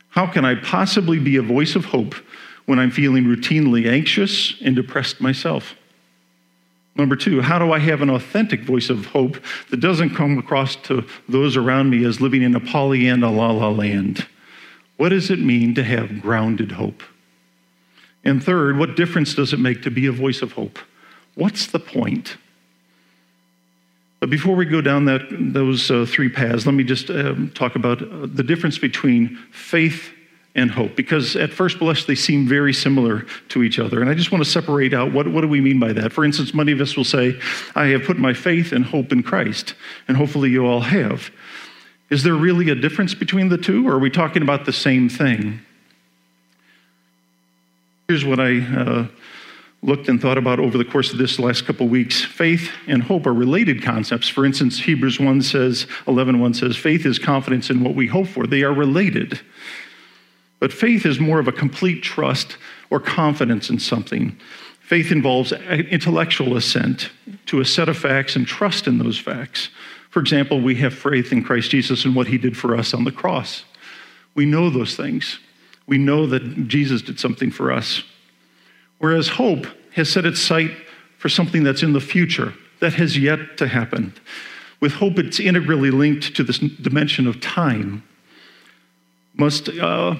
How 0.08 0.26
can 0.26 0.44
I 0.44 0.56
possibly 0.56 1.20
be 1.20 1.36
a 1.36 1.42
voice 1.42 1.76
of 1.76 1.84
hope 1.84 2.16
when 2.66 2.78
I'm 2.78 2.90
feeling 2.90 3.24
routinely 3.24 3.90
anxious 3.90 4.54
and 4.62 4.76
depressed 4.76 5.20
myself? 5.20 5.74
Number 6.96 7.16
two, 7.16 7.40
how 7.40 7.58
do 7.58 7.72
I 7.72 7.78
have 7.78 8.02
an 8.02 8.10
authentic 8.10 8.62
voice 8.62 8.90
of 8.90 9.06
hope 9.06 9.38
that 9.70 9.78
doesn't 9.78 10.14
come 10.14 10.38
across 10.38 10.76
to 10.76 11.06
those 11.28 11.56
around 11.56 11.90
me 11.90 12.04
as 12.04 12.20
living 12.20 12.42
in 12.42 12.54
a 12.54 12.60
Pollyanna 12.60 13.30
la 13.30 13.50
la 13.52 13.68
land? 13.68 14.26
What 14.96 15.10
does 15.10 15.30
it 15.30 15.38
mean 15.38 15.74
to 15.76 15.84
have 15.84 16.20
grounded 16.20 16.72
hope? 16.72 17.02
And 18.24 18.42
third, 18.42 18.76
what 18.76 18.96
difference 18.96 19.34
does 19.34 19.52
it 19.52 19.58
make 19.58 19.82
to 19.82 19.90
be 19.90 20.06
a 20.06 20.12
voice 20.12 20.42
of 20.42 20.52
hope? 20.52 20.78
What's 21.36 21.68
the 21.68 21.78
point? 21.78 22.36
But 24.18 24.28
before 24.28 24.54
we 24.54 24.66
go 24.66 24.82
down 24.82 25.06
that, 25.06 25.22
those 25.30 25.90
uh, 25.90 26.04
three 26.06 26.28
paths, 26.28 26.66
let 26.66 26.74
me 26.74 26.84
just 26.84 27.08
um, 27.08 27.50
talk 27.54 27.76
about 27.76 28.02
uh, 28.02 28.26
the 28.26 28.42
difference 28.42 28.76
between 28.76 29.38
faith 29.50 30.12
and 30.54 30.70
hope, 30.70 30.96
because 30.96 31.36
at 31.36 31.52
first 31.52 31.78
blush 31.78 32.06
they 32.06 32.14
seem 32.14 32.46
very 32.46 32.72
similar 32.72 33.24
to 33.48 33.62
each 33.62 33.78
other. 33.78 34.00
And 34.00 34.10
I 34.10 34.14
just 34.14 34.32
want 34.32 34.44
to 34.44 34.50
separate 34.50 34.92
out 34.92 35.12
what, 35.12 35.28
what 35.28 35.42
do 35.42 35.48
we 35.48 35.60
mean 35.60 35.78
by 35.78 35.92
that. 35.92 36.12
For 36.12 36.24
instance, 36.24 36.52
many 36.52 36.72
of 36.72 36.80
us 36.80 36.96
will 36.96 37.04
say, 37.04 37.38
I 37.76 37.86
have 37.86 38.02
put 38.02 38.18
my 38.18 38.34
faith 38.34 38.72
and 38.72 38.84
hope 38.84 39.12
in 39.12 39.22
Christ, 39.22 39.74
and 40.08 40.16
hopefully 40.16 40.50
you 40.50 40.66
all 40.66 40.80
have. 40.80 41.30
Is 42.10 42.24
there 42.24 42.34
really 42.34 42.68
a 42.70 42.74
difference 42.74 43.14
between 43.14 43.48
the 43.48 43.58
two, 43.58 43.88
or 43.88 43.94
are 43.94 43.98
we 44.00 44.10
talking 44.10 44.42
about 44.42 44.64
the 44.64 44.72
same 44.72 45.08
thing? 45.08 45.60
Here's 48.08 48.24
what 48.24 48.40
I 48.40 48.58
uh, 48.58 49.06
looked 49.82 50.08
and 50.08 50.20
thought 50.20 50.36
about 50.36 50.58
over 50.58 50.76
the 50.76 50.84
course 50.84 51.12
of 51.12 51.18
this 51.18 51.38
last 51.38 51.64
couple 51.64 51.86
weeks 51.88 52.22
faith 52.22 52.70
and 52.86 53.02
hope 53.02 53.26
are 53.26 53.32
related 53.32 53.82
concepts 53.82 54.28
for 54.28 54.44
instance 54.44 54.78
hebrews 54.78 55.18
1 55.18 55.40
says 55.40 55.86
11 56.06 56.38
1 56.38 56.54
says 56.54 56.76
faith 56.76 57.06
is 57.06 57.18
confidence 57.18 57.70
in 57.70 57.82
what 57.82 57.94
we 57.94 58.06
hope 58.06 58.26
for 58.26 58.46
they 58.46 58.62
are 58.62 58.74
related 58.74 59.40
but 60.60 60.72
faith 60.72 61.04
is 61.04 61.18
more 61.18 61.40
of 61.40 61.48
a 61.48 61.52
complete 61.52 62.02
trust 62.02 62.56
or 62.90 63.00
confidence 63.00 63.70
in 63.70 63.78
something. 63.78 64.38
Faith 64.80 65.10
involves 65.10 65.52
intellectual 65.52 66.56
assent 66.56 67.10
to 67.46 67.60
a 67.60 67.64
set 67.64 67.88
of 67.88 67.98
facts 67.98 68.36
and 68.36 68.46
trust 68.46 68.86
in 68.86 68.98
those 68.98 69.18
facts. 69.18 69.70
For 70.10 70.20
example 70.20 70.60
we 70.60 70.76
have 70.76 70.94
faith 70.94 71.32
in 71.32 71.42
christ 71.42 71.70
jesus 71.70 72.04
and 72.04 72.14
what 72.14 72.26
he 72.26 72.38
did 72.38 72.56
for 72.56 72.76
us 72.76 72.94
on 72.94 73.04
the 73.04 73.12
cross. 73.12 73.64
We 74.34 74.46
know 74.46 74.70
those 74.70 74.96
things. 74.96 75.38
We 75.86 75.98
know 75.98 76.26
that 76.26 76.68
jesus 76.68 77.02
did 77.02 77.18
something 77.18 77.50
for 77.50 77.72
us. 77.72 78.02
Whereas 78.98 79.28
hope 79.28 79.66
has 79.92 80.10
set 80.10 80.26
its 80.26 80.40
sight 80.40 80.72
for 81.18 81.28
something 81.28 81.64
that's 81.64 81.82
in 81.82 81.92
the 81.92 82.00
future, 82.00 82.54
that 82.80 82.94
has 82.94 83.18
yet 83.18 83.56
to 83.58 83.66
happen. 83.66 84.14
With 84.80 84.94
hope, 84.94 85.18
it's 85.18 85.38
integrally 85.38 85.90
linked 85.90 86.34
to 86.36 86.42
this 86.42 86.58
dimension 86.58 87.26
of 87.26 87.40
time. 87.40 88.02
Must, 89.34 89.68
uh, 89.68 90.16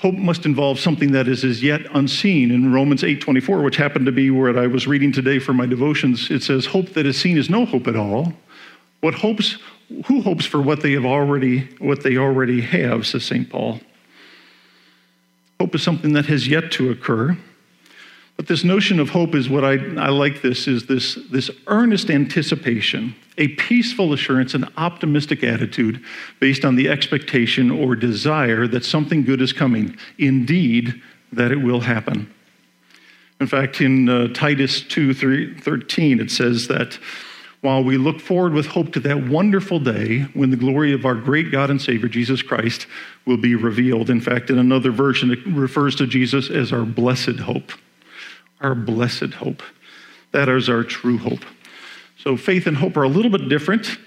hope 0.00 0.14
must 0.14 0.46
involve 0.46 0.80
something 0.80 1.12
that 1.12 1.28
is 1.28 1.44
as 1.44 1.62
yet 1.62 1.82
unseen. 1.92 2.50
In 2.50 2.72
Romans 2.72 3.04
8:24, 3.04 3.62
which 3.62 3.76
happened 3.76 4.06
to 4.06 4.12
be 4.12 4.30
where 4.30 4.58
I 4.58 4.66
was 4.66 4.86
reading 4.86 5.12
today 5.12 5.38
for 5.38 5.52
my 5.52 5.66
devotions, 5.66 6.30
it 6.30 6.42
says, 6.42 6.66
"Hope 6.66 6.94
that 6.94 7.06
is 7.06 7.18
seen 7.18 7.36
is 7.36 7.50
no 7.50 7.66
hope 7.66 7.86
at 7.86 7.96
all." 7.96 8.34
What 9.00 9.14
hopes? 9.14 9.58
Who 10.06 10.22
hopes 10.22 10.46
for 10.46 10.60
what 10.60 10.80
they 10.80 10.92
have 10.92 11.04
already 11.04 11.68
what 11.78 12.02
they 12.02 12.16
already 12.16 12.60
have? 12.60 13.06
Says 13.06 13.24
St. 13.24 13.48
Paul. 13.48 13.80
Hope 15.60 15.74
is 15.74 15.82
something 15.82 16.14
that 16.14 16.26
has 16.26 16.48
yet 16.48 16.70
to 16.72 16.90
occur. 16.90 17.36
But 18.40 18.46
this 18.46 18.64
notion 18.64 18.98
of 19.00 19.10
hope 19.10 19.34
is 19.34 19.50
what 19.50 19.66
I, 19.66 19.72
I 19.98 20.08
like 20.08 20.40
this 20.40 20.66
is 20.66 20.86
this, 20.86 21.18
this 21.30 21.50
earnest 21.66 22.08
anticipation, 22.08 23.14
a 23.36 23.48
peaceful 23.48 24.14
assurance, 24.14 24.54
an 24.54 24.66
optimistic 24.78 25.44
attitude 25.44 26.02
based 26.40 26.64
on 26.64 26.74
the 26.74 26.88
expectation 26.88 27.70
or 27.70 27.94
desire 27.94 28.66
that 28.68 28.82
something 28.82 29.24
good 29.24 29.42
is 29.42 29.52
coming. 29.52 29.94
Indeed, 30.16 31.02
that 31.32 31.52
it 31.52 31.58
will 31.58 31.80
happen. 31.80 32.32
In 33.40 33.46
fact, 33.46 33.82
in 33.82 34.08
uh, 34.08 34.28
Titus 34.28 34.80
2 34.80 35.12
3, 35.12 35.60
13, 35.60 36.18
it 36.18 36.30
says 36.30 36.66
that 36.68 36.98
while 37.60 37.84
we 37.84 37.98
look 37.98 38.20
forward 38.20 38.54
with 38.54 38.68
hope 38.68 38.90
to 38.94 39.00
that 39.00 39.28
wonderful 39.28 39.80
day 39.80 40.20
when 40.32 40.48
the 40.48 40.56
glory 40.56 40.94
of 40.94 41.04
our 41.04 41.14
great 41.14 41.52
God 41.52 41.68
and 41.68 41.82
Savior, 41.82 42.08
Jesus 42.08 42.40
Christ, 42.40 42.86
will 43.26 43.36
be 43.36 43.54
revealed. 43.54 44.08
In 44.08 44.22
fact, 44.22 44.48
in 44.48 44.58
another 44.58 44.92
version, 44.92 45.30
it 45.30 45.44
refers 45.46 45.94
to 45.96 46.06
Jesus 46.06 46.48
as 46.48 46.72
our 46.72 46.86
blessed 46.86 47.40
hope. 47.40 47.72
Our 48.60 48.74
blessed 48.74 49.34
hope. 49.34 49.62
That 50.32 50.48
is 50.48 50.68
our 50.68 50.84
true 50.84 51.18
hope. 51.18 51.44
So 52.18 52.36
faith 52.36 52.66
and 52.66 52.76
hope 52.76 52.96
are 52.96 53.02
a 53.02 53.08
little 53.08 53.30
bit 53.30 53.48
different. 53.48 53.98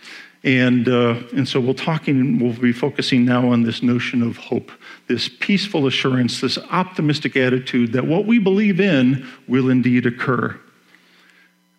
And, 0.43 0.89
uh, 0.89 1.21
and 1.35 1.47
so 1.47 1.59
we'll 1.59 1.73
talking, 1.73 2.37
we'll 2.37 2.53
be 2.53 2.73
focusing 2.73 3.23
now 3.23 3.49
on 3.49 3.63
this 3.63 3.81
notion 3.81 4.21
of 4.21 4.35
hope, 4.35 4.71
this 5.07 5.29
peaceful 5.29 5.87
assurance, 5.87 6.41
this 6.41 6.57
optimistic 6.69 7.37
attitude 7.37 7.93
that 7.93 8.05
what 8.05 8.25
we 8.25 8.39
believe 8.39 8.81
in 8.81 9.25
will 9.47 9.69
indeed 9.69 10.05
occur. 10.05 10.59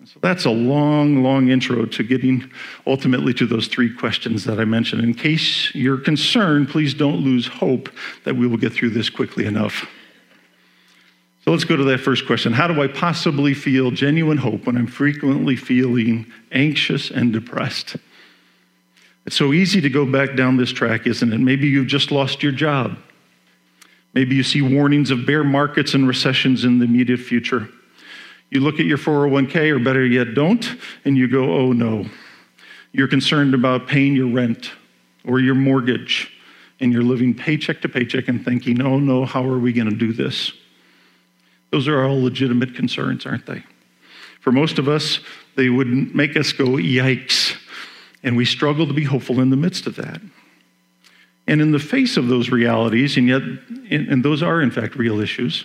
So 0.07 0.19
that's 0.21 0.45
a 0.47 0.51
long, 0.51 1.23
long 1.23 1.49
intro 1.49 1.85
to 1.87 2.03
getting 2.03 2.51
ultimately 2.87 3.35
to 3.35 3.47
those 3.47 3.69
three 3.69 3.95
questions 3.95 4.45
that 4.45 4.59
I 4.59 4.65
mentioned. 4.65 5.03
In 5.03 5.15
case 5.15 5.75
you're 5.75 5.99
concerned, 5.99 6.69
please 6.69 6.95
don't 6.95 7.17
lose 7.17 7.47
hope 7.47 7.91
that 8.25 8.37
we 8.37 8.47
will 8.47 8.59
get 8.59 8.73
through 8.73 8.91
this 8.91 9.11
quickly 9.11 9.45
enough. 9.45 9.87
So 11.45 11.51
let's 11.51 11.65
go 11.65 11.77
to 11.77 11.85
that 11.85 12.01
first 12.01 12.27
question. 12.27 12.55
How 12.55 12.69
do 12.69 12.81
I 12.81 12.87
possibly 12.87 13.53
feel 13.53 13.91
genuine 13.91 14.39
hope 14.39 14.65
when 14.65 14.79
I'm 14.79 14.87
frequently 14.87 15.57
feeling 15.57 16.25
anxious 16.51 17.11
and 17.11 17.35
depressed? 17.35 17.97
It's 19.27 19.37
so 19.37 19.53
easy 19.53 19.83
to 19.83 19.91
go 19.91 20.07
back 20.11 20.37
down 20.37 20.57
this 20.57 20.73
track, 20.73 21.07
isn't 21.07 21.31
it? 21.31 21.39
Maybe 21.39 21.69
you've 21.69 21.87
just 21.87 22.11
lost 22.11 22.43
your 22.43 22.53
job. 22.53 22.97
Maybe 24.15 24.35
you 24.35 24.43
see 24.43 24.63
warnings 24.63 25.11
of 25.11 25.27
bear 25.27 25.45
markets 25.45 25.93
and 25.93 26.09
recessions 26.09 26.65
in 26.65 26.79
the 26.79 26.87
immediate 26.87 27.21
future. 27.21 27.69
You 28.49 28.61
look 28.61 28.81
at 28.81 28.87
your 28.87 28.97
401k, 28.97 29.71
or 29.71 29.79
better 29.79 30.07
yet, 30.07 30.33
don't, 30.33 30.67
and 31.05 31.15
you 31.15 31.29
go, 31.29 31.53
oh 31.53 31.73
no. 31.73 32.07
You're 32.93 33.09
concerned 33.09 33.53
about 33.53 33.87
paying 33.87 34.17
your 34.17 34.33
rent 34.33 34.71
or 35.27 35.41
your 35.41 35.57
mortgage, 35.57 36.33
and 36.81 36.91
you're 36.91 37.03
living 37.03 37.35
paycheck 37.35 37.83
to 37.83 37.89
paycheck 37.91 38.29
and 38.29 38.43
thinking, 38.43 38.81
oh 38.81 38.99
no, 38.99 39.27
how 39.27 39.45
are 39.45 39.59
we 39.59 39.75
going 39.75 39.91
to 39.91 39.97
do 39.97 40.15
this? 40.15 40.53
Those 41.75 41.89
are 41.89 42.05
all 42.05 42.23
legitimate 42.23 42.77
concerns, 42.77 43.27
aren't 43.27 43.47
they? 43.47 43.65
For 44.39 44.53
most 44.53 44.79
of 44.79 44.89
us, 44.89 45.19
they 45.57 45.71
would 45.71 45.89
make 46.15 46.37
us 46.37 46.53
go, 46.53 46.67
yikes. 46.77 47.57
And 48.23 48.37
we 48.37 48.45
struggle 48.45 48.87
to 48.87 48.93
be 48.93 49.03
hopeful 49.03 49.41
in 49.41 49.51
the 49.51 49.57
midst 49.57 49.89
of 49.89 49.97
that. 49.97 50.21
And 51.49 51.61
in 51.61 51.73
the 51.73 51.81
face 51.81 52.17
of 52.17 52.29
those 52.29 52.49
realities, 52.49 53.17
and 53.17 53.27
yet, 53.27 53.43
and 53.91 54.25
those 54.25 54.41
are 54.41 54.63
in 54.63 54.71
fact 54.71 54.95
real 54.95 55.19
issues, 55.19 55.65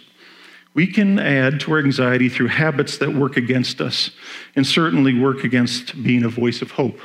we 0.73 0.87
can 0.87 1.19
add 1.19 1.59
to 1.59 1.73
our 1.73 1.77
anxiety 1.77 2.27
through 2.27 2.47
habits 2.47 2.97
that 2.97 3.13
work 3.13 3.37
against 3.37 3.79
us 3.79 4.09
and 4.55 4.65
certainly 4.65 5.13
work 5.13 5.43
against 5.43 6.01
being 6.01 6.23
a 6.23 6.29
voice 6.29 6.63
of 6.63 6.71
hope. 6.71 6.99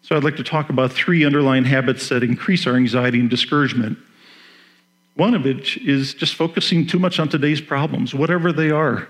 So, 0.00 0.16
I'd 0.16 0.24
like 0.24 0.36
to 0.36 0.42
talk 0.42 0.70
about 0.70 0.90
three 0.90 1.22
underlying 1.26 1.66
habits 1.66 2.08
that 2.08 2.22
increase 2.22 2.66
our 2.66 2.76
anxiety 2.76 3.20
and 3.20 3.28
discouragement. 3.28 3.98
One 5.16 5.34
of 5.34 5.44
which 5.44 5.78
is 5.78 6.14
just 6.14 6.34
focusing 6.34 6.86
too 6.86 6.98
much 6.98 7.18
on 7.18 7.28
today's 7.28 7.60
problems, 7.60 8.14
whatever 8.14 8.52
they 8.52 8.70
are. 8.70 9.08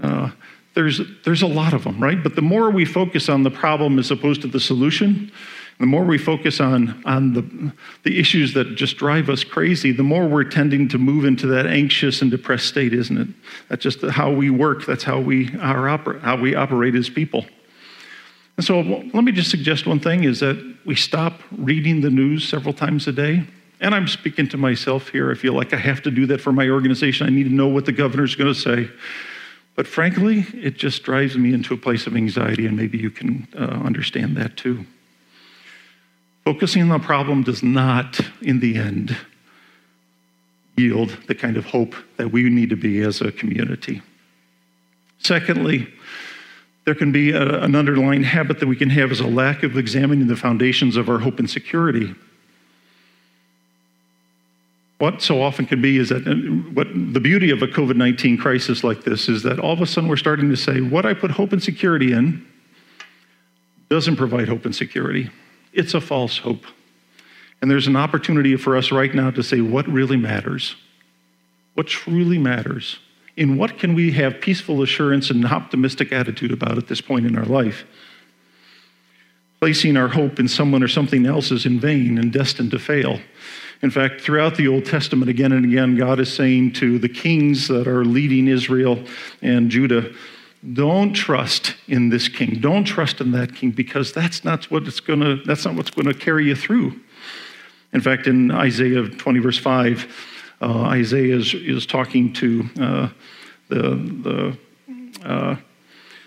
Uh, 0.00 0.30
there's, 0.74 1.00
there's 1.24 1.42
a 1.42 1.48
lot 1.48 1.74
of 1.74 1.84
them, 1.84 2.00
right? 2.00 2.22
But 2.22 2.36
the 2.36 2.42
more 2.42 2.70
we 2.70 2.84
focus 2.84 3.28
on 3.28 3.42
the 3.42 3.50
problem 3.50 3.98
as 3.98 4.10
opposed 4.10 4.40
to 4.42 4.48
the 4.48 4.60
solution, 4.60 5.32
the 5.80 5.86
more 5.86 6.04
we 6.04 6.16
focus 6.16 6.60
on, 6.60 7.02
on 7.04 7.32
the, 7.32 7.72
the 8.04 8.20
issues 8.20 8.54
that 8.54 8.76
just 8.76 8.98
drive 8.98 9.28
us 9.28 9.42
crazy, 9.42 9.90
the 9.90 10.04
more 10.04 10.28
we're 10.28 10.44
tending 10.44 10.88
to 10.88 10.98
move 10.98 11.24
into 11.24 11.48
that 11.48 11.66
anxious 11.66 12.22
and 12.22 12.30
depressed 12.30 12.66
state, 12.66 12.92
isn't 12.92 13.18
it? 13.18 13.28
That's 13.68 13.82
just 13.82 14.02
how 14.02 14.30
we 14.30 14.48
work. 14.50 14.86
That's 14.86 15.02
how 15.02 15.18
we, 15.18 15.48
are 15.56 15.86
oper- 15.86 16.20
how 16.20 16.36
we 16.36 16.54
operate 16.54 16.94
as 16.94 17.10
people. 17.10 17.46
And 18.56 18.64
so 18.64 18.80
let 18.80 19.24
me 19.24 19.32
just 19.32 19.50
suggest 19.50 19.86
one 19.86 20.00
thing 20.00 20.24
is 20.24 20.40
that 20.40 20.76
we 20.84 20.94
stop 20.94 21.40
reading 21.50 22.02
the 22.02 22.10
news 22.10 22.46
several 22.46 22.74
times 22.74 23.08
a 23.08 23.12
day. 23.12 23.44
And 23.80 23.94
I'm 23.94 24.06
speaking 24.06 24.46
to 24.48 24.58
myself 24.58 25.08
here. 25.08 25.30
I 25.30 25.34
feel 25.34 25.54
like 25.54 25.72
I 25.72 25.78
have 25.78 26.02
to 26.02 26.10
do 26.10 26.26
that 26.26 26.40
for 26.40 26.52
my 26.52 26.68
organization. 26.68 27.26
I 27.26 27.30
need 27.30 27.44
to 27.44 27.54
know 27.54 27.68
what 27.68 27.86
the 27.86 27.92
governor's 27.92 28.34
going 28.34 28.52
to 28.52 28.58
say. 28.58 28.90
But 29.74 29.86
frankly, 29.86 30.44
it 30.52 30.76
just 30.76 31.02
drives 31.02 31.38
me 31.38 31.54
into 31.54 31.72
a 31.72 31.76
place 31.78 32.06
of 32.06 32.14
anxiety, 32.14 32.66
and 32.66 32.76
maybe 32.76 32.98
you 32.98 33.10
can 33.10 33.48
uh, 33.58 33.62
understand 33.62 34.36
that 34.36 34.56
too. 34.56 34.84
Focusing 36.44 36.82
on 36.82 36.88
the 36.88 36.98
problem 36.98 37.42
does 37.42 37.62
not, 37.62 38.20
in 38.42 38.60
the 38.60 38.76
end, 38.76 39.16
yield 40.76 41.16
the 41.26 41.34
kind 41.34 41.56
of 41.56 41.64
hope 41.64 41.94
that 42.16 42.30
we 42.32 42.42
need 42.50 42.70
to 42.70 42.76
be 42.76 43.00
as 43.00 43.20
a 43.20 43.32
community. 43.32 44.02
Secondly, 45.18 45.88
there 46.84 46.94
can 46.94 47.12
be 47.12 47.30
a, 47.30 47.62
an 47.62 47.74
underlying 47.74 48.24
habit 48.24 48.58
that 48.60 48.66
we 48.66 48.76
can 48.76 48.90
have 48.90 49.10
as 49.10 49.20
a 49.20 49.26
lack 49.26 49.62
of 49.62 49.76
examining 49.76 50.26
the 50.26 50.36
foundations 50.36 50.96
of 50.96 51.08
our 51.08 51.18
hope 51.18 51.38
and 51.38 51.48
security. 51.48 52.14
What 55.00 55.22
so 55.22 55.40
often 55.40 55.64
can 55.64 55.80
be 55.80 55.96
is 55.96 56.10
that 56.10 56.28
uh, 56.28 56.34
what 56.74 56.86
the 56.92 57.20
beauty 57.20 57.50
of 57.50 57.62
a 57.62 57.66
COVID 57.66 57.96
19 57.96 58.36
crisis 58.36 58.84
like 58.84 59.02
this 59.02 59.30
is 59.30 59.42
that 59.44 59.58
all 59.58 59.72
of 59.72 59.80
a 59.80 59.86
sudden 59.86 60.10
we're 60.10 60.18
starting 60.18 60.50
to 60.50 60.56
say, 60.56 60.82
what 60.82 61.06
I 61.06 61.14
put 61.14 61.30
hope 61.30 61.54
and 61.54 61.62
security 61.62 62.12
in 62.12 62.46
doesn't 63.88 64.16
provide 64.16 64.46
hope 64.46 64.66
and 64.66 64.76
security. 64.76 65.30
It's 65.72 65.94
a 65.94 66.02
false 66.02 66.36
hope. 66.36 66.66
And 67.62 67.70
there's 67.70 67.86
an 67.86 67.96
opportunity 67.96 68.56
for 68.56 68.76
us 68.76 68.92
right 68.92 69.14
now 69.14 69.30
to 69.30 69.42
say 69.42 69.62
what 69.62 69.88
really 69.88 70.18
matters, 70.18 70.76
what 71.72 71.86
truly 71.86 72.36
matters. 72.36 72.98
In 73.38 73.56
what 73.56 73.78
can 73.78 73.94
we 73.94 74.12
have 74.12 74.42
peaceful 74.42 74.82
assurance 74.82 75.30
and 75.30 75.44
an 75.44 75.50
optimistic 75.50 76.12
attitude 76.12 76.52
about 76.52 76.76
at 76.76 76.88
this 76.88 77.00
point 77.00 77.24
in 77.24 77.38
our 77.38 77.46
life? 77.46 77.86
Placing 79.60 79.96
our 79.96 80.08
hope 80.08 80.38
in 80.38 80.46
someone 80.46 80.82
or 80.82 80.88
something 80.88 81.24
else 81.24 81.50
is 81.50 81.64
in 81.64 81.80
vain 81.80 82.18
and 82.18 82.30
destined 82.30 82.72
to 82.72 82.78
fail. 82.78 83.18
In 83.82 83.90
fact, 83.90 84.20
throughout 84.20 84.56
the 84.56 84.68
Old 84.68 84.84
Testament, 84.84 85.30
again 85.30 85.52
and 85.52 85.64
again, 85.64 85.96
God 85.96 86.20
is 86.20 86.32
saying 86.32 86.72
to 86.74 86.98
the 86.98 87.08
kings 87.08 87.68
that 87.68 87.88
are 87.88 88.04
leading 88.04 88.46
Israel 88.46 89.02
and 89.40 89.70
Judah, 89.70 90.12
don't 90.74 91.14
trust 91.14 91.74
in 91.88 92.10
this 92.10 92.28
king. 92.28 92.60
Don't 92.60 92.84
trust 92.84 93.22
in 93.22 93.32
that 93.32 93.54
king 93.54 93.70
because 93.70 94.12
that's 94.12 94.44
not 94.44 94.70
what 94.70 94.86
it's 94.86 95.00
to 95.00 95.42
that's 95.46 95.64
not 95.64 95.74
what's 95.74 95.90
going 95.90 96.06
to 96.06 96.14
carry 96.14 96.46
you 96.46 96.54
through. 96.54 97.00
In 97.94 98.02
fact, 98.02 98.26
in 98.26 98.50
Isaiah 98.50 99.08
20 99.08 99.38
verse 99.38 99.58
5, 99.58 100.06
uh, 100.60 100.82
Isaiah 100.82 101.36
is, 101.36 101.54
is 101.54 101.86
talking 101.86 102.34
to 102.34 102.68
uh, 102.78 103.08
the 103.68 104.56
the 105.22 105.26
uh, 105.26 105.56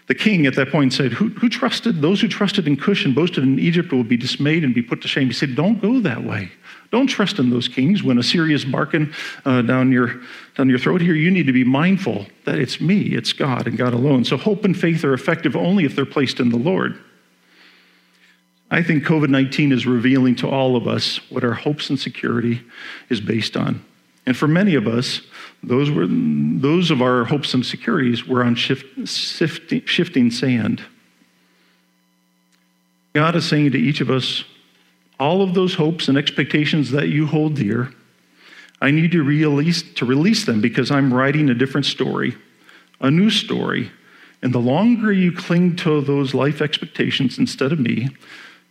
the 0.07 0.15
king 0.15 0.45
at 0.45 0.55
that 0.55 0.69
point 0.69 0.93
said, 0.93 1.13
who, 1.13 1.29
who 1.29 1.47
trusted? 1.47 2.01
Those 2.01 2.19
who 2.19 2.27
trusted 2.27 2.67
in 2.67 2.75
Cush 2.75 3.05
and 3.05 3.15
boasted 3.15 3.43
in 3.43 3.57
Egypt 3.57 3.91
will 3.93 4.03
be 4.03 4.17
dismayed 4.17 4.63
and 4.63 4.73
be 4.73 4.81
put 4.81 5.01
to 5.03 5.07
shame. 5.07 5.27
He 5.27 5.33
said, 5.33 5.55
Don't 5.55 5.81
go 5.81 5.99
that 6.01 6.23
way. 6.23 6.51
Don't 6.93 7.07
trust 7.07 7.39
in 7.39 7.49
those 7.49 7.67
kings. 7.67 8.03
When 8.03 8.19
Assyria 8.19 8.53
is 8.53 8.65
barking 8.65 9.11
uh, 9.45 9.63
down, 9.63 9.91
your, 9.91 10.21
down 10.55 10.69
your 10.69 10.77
throat 10.77 11.01
here, 11.01 11.15
you 11.15 11.31
need 11.31 11.47
to 11.47 11.51
be 11.51 11.63
mindful 11.63 12.27
that 12.45 12.59
it's 12.59 12.79
me, 12.79 13.15
it's 13.15 13.33
God, 13.33 13.65
and 13.65 13.75
God 13.75 13.95
alone. 13.95 14.23
So 14.25 14.37
hope 14.37 14.63
and 14.63 14.77
faith 14.77 15.03
are 15.03 15.15
effective 15.15 15.55
only 15.55 15.85
if 15.85 15.95
they're 15.95 16.05
placed 16.05 16.39
in 16.39 16.49
the 16.49 16.57
Lord. 16.57 16.99
I 18.69 18.83
think 18.83 19.05
COVID 19.05 19.29
19 19.29 19.71
is 19.71 19.87
revealing 19.87 20.35
to 20.35 20.47
all 20.47 20.75
of 20.75 20.87
us 20.87 21.19
what 21.31 21.43
our 21.43 21.53
hopes 21.53 21.89
and 21.89 21.99
security 21.99 22.61
is 23.09 23.19
based 23.19 23.57
on. 23.57 23.83
And 24.27 24.37
for 24.37 24.47
many 24.47 24.75
of 24.75 24.87
us, 24.87 25.21
those, 25.63 25.89
were, 25.89 26.05
those 26.07 26.91
of 26.91 27.01
our 27.01 27.25
hopes 27.25 27.55
and 27.55 27.65
securities 27.65 28.27
were 28.27 28.43
on 28.43 28.53
shift, 28.53 29.07
shifting, 29.07 29.83
shifting 29.85 30.29
sand. 30.29 30.83
God 33.13 33.35
is 33.35 33.49
saying 33.49 33.71
to 33.71 33.79
each 33.79 33.99
of 33.99 34.11
us, 34.11 34.43
all 35.23 35.41
of 35.41 35.53
those 35.53 35.75
hopes 35.75 36.09
and 36.09 36.17
expectations 36.17 36.91
that 36.91 37.07
you 37.07 37.25
hold 37.25 37.55
dear, 37.55 37.93
I 38.81 38.91
need 38.91 39.13
to 39.13 39.23
release, 39.23 39.81
to 39.93 40.05
release 40.05 40.45
them 40.45 40.59
because 40.59 40.91
I'm 40.91 41.13
writing 41.13 41.49
a 41.49 41.53
different 41.53 41.85
story, 41.85 42.35
a 42.99 43.09
new 43.09 43.29
story. 43.29 43.89
And 44.41 44.53
the 44.53 44.59
longer 44.59 45.13
you 45.13 45.31
cling 45.31 45.77
to 45.77 46.01
those 46.01 46.33
life 46.33 46.61
expectations 46.61 47.39
instead 47.39 47.71
of 47.71 47.79
me, 47.79 48.09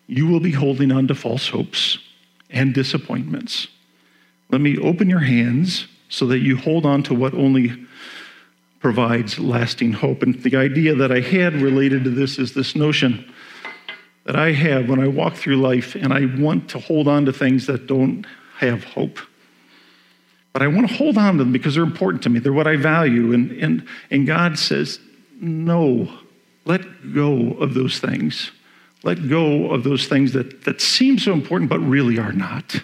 you 0.07 0.27
will 0.27 0.41
be 0.41 0.51
holding 0.51 0.93
on 0.93 1.09
to 1.09 1.15
false 1.15 1.49
hopes 1.49 1.99
and 2.51 2.75
disappointments. 2.75 3.69
Let 4.51 4.61
me 4.61 4.77
open 4.77 5.09
your 5.09 5.21
hands 5.21 5.87
so 6.11 6.27
that 6.27 6.41
you 6.41 6.59
hold 6.59 6.85
on 6.85 7.03
to 7.05 7.15
what 7.15 7.33
only 7.33 7.87
provides 8.81 9.39
lasting 9.39 9.95
hope. 9.95 10.23
And 10.23 10.35
the 10.43 10.57
idea 10.57 10.95
that 10.97 11.11
I 11.11 11.21
had 11.21 11.55
related 11.55 12.05
to 12.05 12.11
this 12.11 12.39
is 12.39 12.53
this 12.53 12.77
notion 12.77 13.33
that 14.25 14.37
I 14.37 14.53
have 14.53 14.89
when 14.89 15.01
I 15.01 15.09
walk 15.09 15.35
through 15.35 15.57
life 15.57 15.95
and 15.95 16.13
I 16.13 16.27
want 16.41 16.71
to 16.71 16.79
hold 16.79 17.09
on 17.09 17.25
to 17.25 17.33
things 17.33 17.67
that 17.67 17.87
don't 17.87 18.27
have 18.59 18.85
hope. 18.85 19.19
But 20.53 20.63
I 20.63 20.69
want 20.69 20.89
to 20.89 20.95
hold 20.95 21.19
on 21.19 21.39
to 21.39 21.45
them 21.45 21.53
because 21.53 21.75
they're 21.75 21.83
important 21.83 22.23
to 22.25 22.31
me. 22.31 22.39
They're 22.39 22.53
what 22.53 22.67
I 22.67 22.77
value. 22.77 23.33
And, 23.33 23.51
and, 23.53 23.89
and 24.11 24.27
God 24.27 24.59
says, 24.59 25.01
no, 25.41 26.13
let 26.65 27.15
go 27.15 27.53
of 27.55 27.75
those 27.75 27.99
things. 27.99 28.53
Let 29.03 29.29
go 29.29 29.73
of 29.73 29.83
those 29.83 30.07
things 30.07 30.33
that, 30.33 30.65
that 30.65 30.81
seem 30.81 31.19
so 31.19 31.33
important 31.33 31.69
but 31.71 31.81
really 31.81 32.19
are 32.19 32.33
not. 32.33 32.81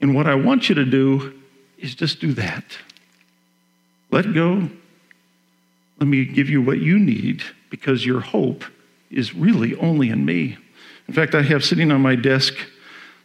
And 0.00 0.14
what 0.14 0.26
I 0.26 0.34
want 0.34 0.68
you 0.68 0.74
to 0.74 0.84
do 0.84 1.40
is 1.78 1.94
just 1.94 2.20
do 2.20 2.32
that. 2.32 2.64
Let 4.10 4.32
go 4.32 4.68
let 5.98 6.08
me 6.08 6.24
give 6.24 6.48
you 6.50 6.62
what 6.62 6.78
you 6.78 6.98
need 6.98 7.42
because 7.70 8.04
your 8.04 8.20
hope 8.20 8.64
is 9.10 9.34
really 9.34 9.74
only 9.76 10.10
in 10.10 10.24
me. 10.24 10.56
In 11.08 11.14
fact, 11.14 11.34
I 11.34 11.42
have 11.42 11.64
sitting 11.64 11.90
on 11.92 12.00
my 12.00 12.16
desk 12.16 12.54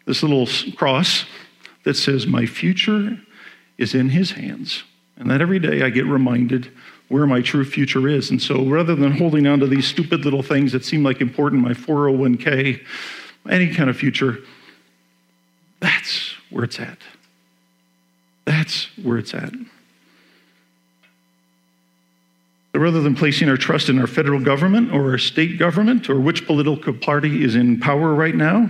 this 0.06 0.24
little 0.24 0.48
cross 0.76 1.26
that 1.84 1.96
says, 1.96 2.28
My 2.28 2.46
future 2.46 3.18
is 3.78 3.96
in 3.96 4.10
his 4.10 4.32
hands. 4.32 4.84
And 5.18 5.30
that 5.30 5.42
every 5.42 5.60
day 5.60 5.84
I 5.84 5.90
get 5.90 6.06
reminded 6.06 6.72
where 7.08 7.28
my 7.28 7.42
true 7.42 7.66
future 7.66 8.08
is. 8.08 8.32
And 8.32 8.42
so 8.42 8.64
rather 8.66 8.96
than 8.96 9.12
holding 9.12 9.46
on 9.46 9.60
to 9.60 9.68
these 9.68 9.86
stupid 9.86 10.24
little 10.24 10.42
things 10.42 10.72
that 10.72 10.86
seem 10.86 11.04
like 11.04 11.20
important, 11.20 11.62
my 11.62 11.74
401k, 11.74 12.82
any 13.50 13.74
kind 13.74 13.90
of 13.90 13.98
future, 13.98 14.40
that's 15.80 16.36
where 16.50 16.64
it's 16.64 16.80
at. 16.80 17.00
That's 18.46 18.86
where 18.98 19.18
it's 19.18 19.34
at. 19.34 19.54
Rather 22.74 23.02
than 23.02 23.16
placing 23.16 23.50
our 23.50 23.58
trust 23.58 23.90
in 23.90 24.00
our 24.00 24.08
federal 24.08 24.40
government 24.40 24.94
or 24.94 25.12
our 25.12 25.18
state 25.18 25.60
government 25.60 26.10
or 26.10 26.20
which 26.20 26.46
political 26.46 26.94
party 26.94 27.44
is 27.44 27.56
in 27.56 27.80
power 27.80 28.14
right 28.14 28.36
now, 28.36 28.70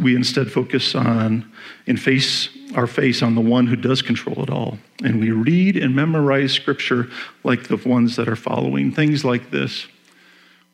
we 0.00 0.16
instead 0.16 0.50
focus 0.50 0.94
on 0.94 1.50
and 1.86 2.00
face 2.00 2.48
our 2.74 2.86
face 2.86 3.22
on 3.22 3.34
the 3.34 3.40
one 3.40 3.66
who 3.66 3.76
does 3.76 4.02
control 4.02 4.42
it 4.42 4.50
all. 4.50 4.78
And 5.04 5.20
we 5.20 5.30
read 5.30 5.76
and 5.76 5.94
memorize 5.94 6.52
scripture 6.52 7.08
like 7.44 7.68
the 7.68 7.76
ones 7.76 8.16
that 8.16 8.28
are 8.28 8.36
following. 8.36 8.90
Things 8.90 9.24
like 9.24 9.50
this 9.50 9.86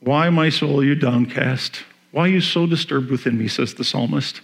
Why, 0.01 0.31
my 0.31 0.49
soul, 0.49 0.81
are 0.81 0.85
you 0.85 0.95
downcast? 0.95 1.85
Why 2.13 2.23
are 2.23 2.29
you 2.29 2.41
so 2.41 2.67
disturbed 2.67 3.11
within 3.11 3.39
me, 3.39 3.49
says 3.49 3.75
the 3.75 3.85
psalmist? 3.85 4.41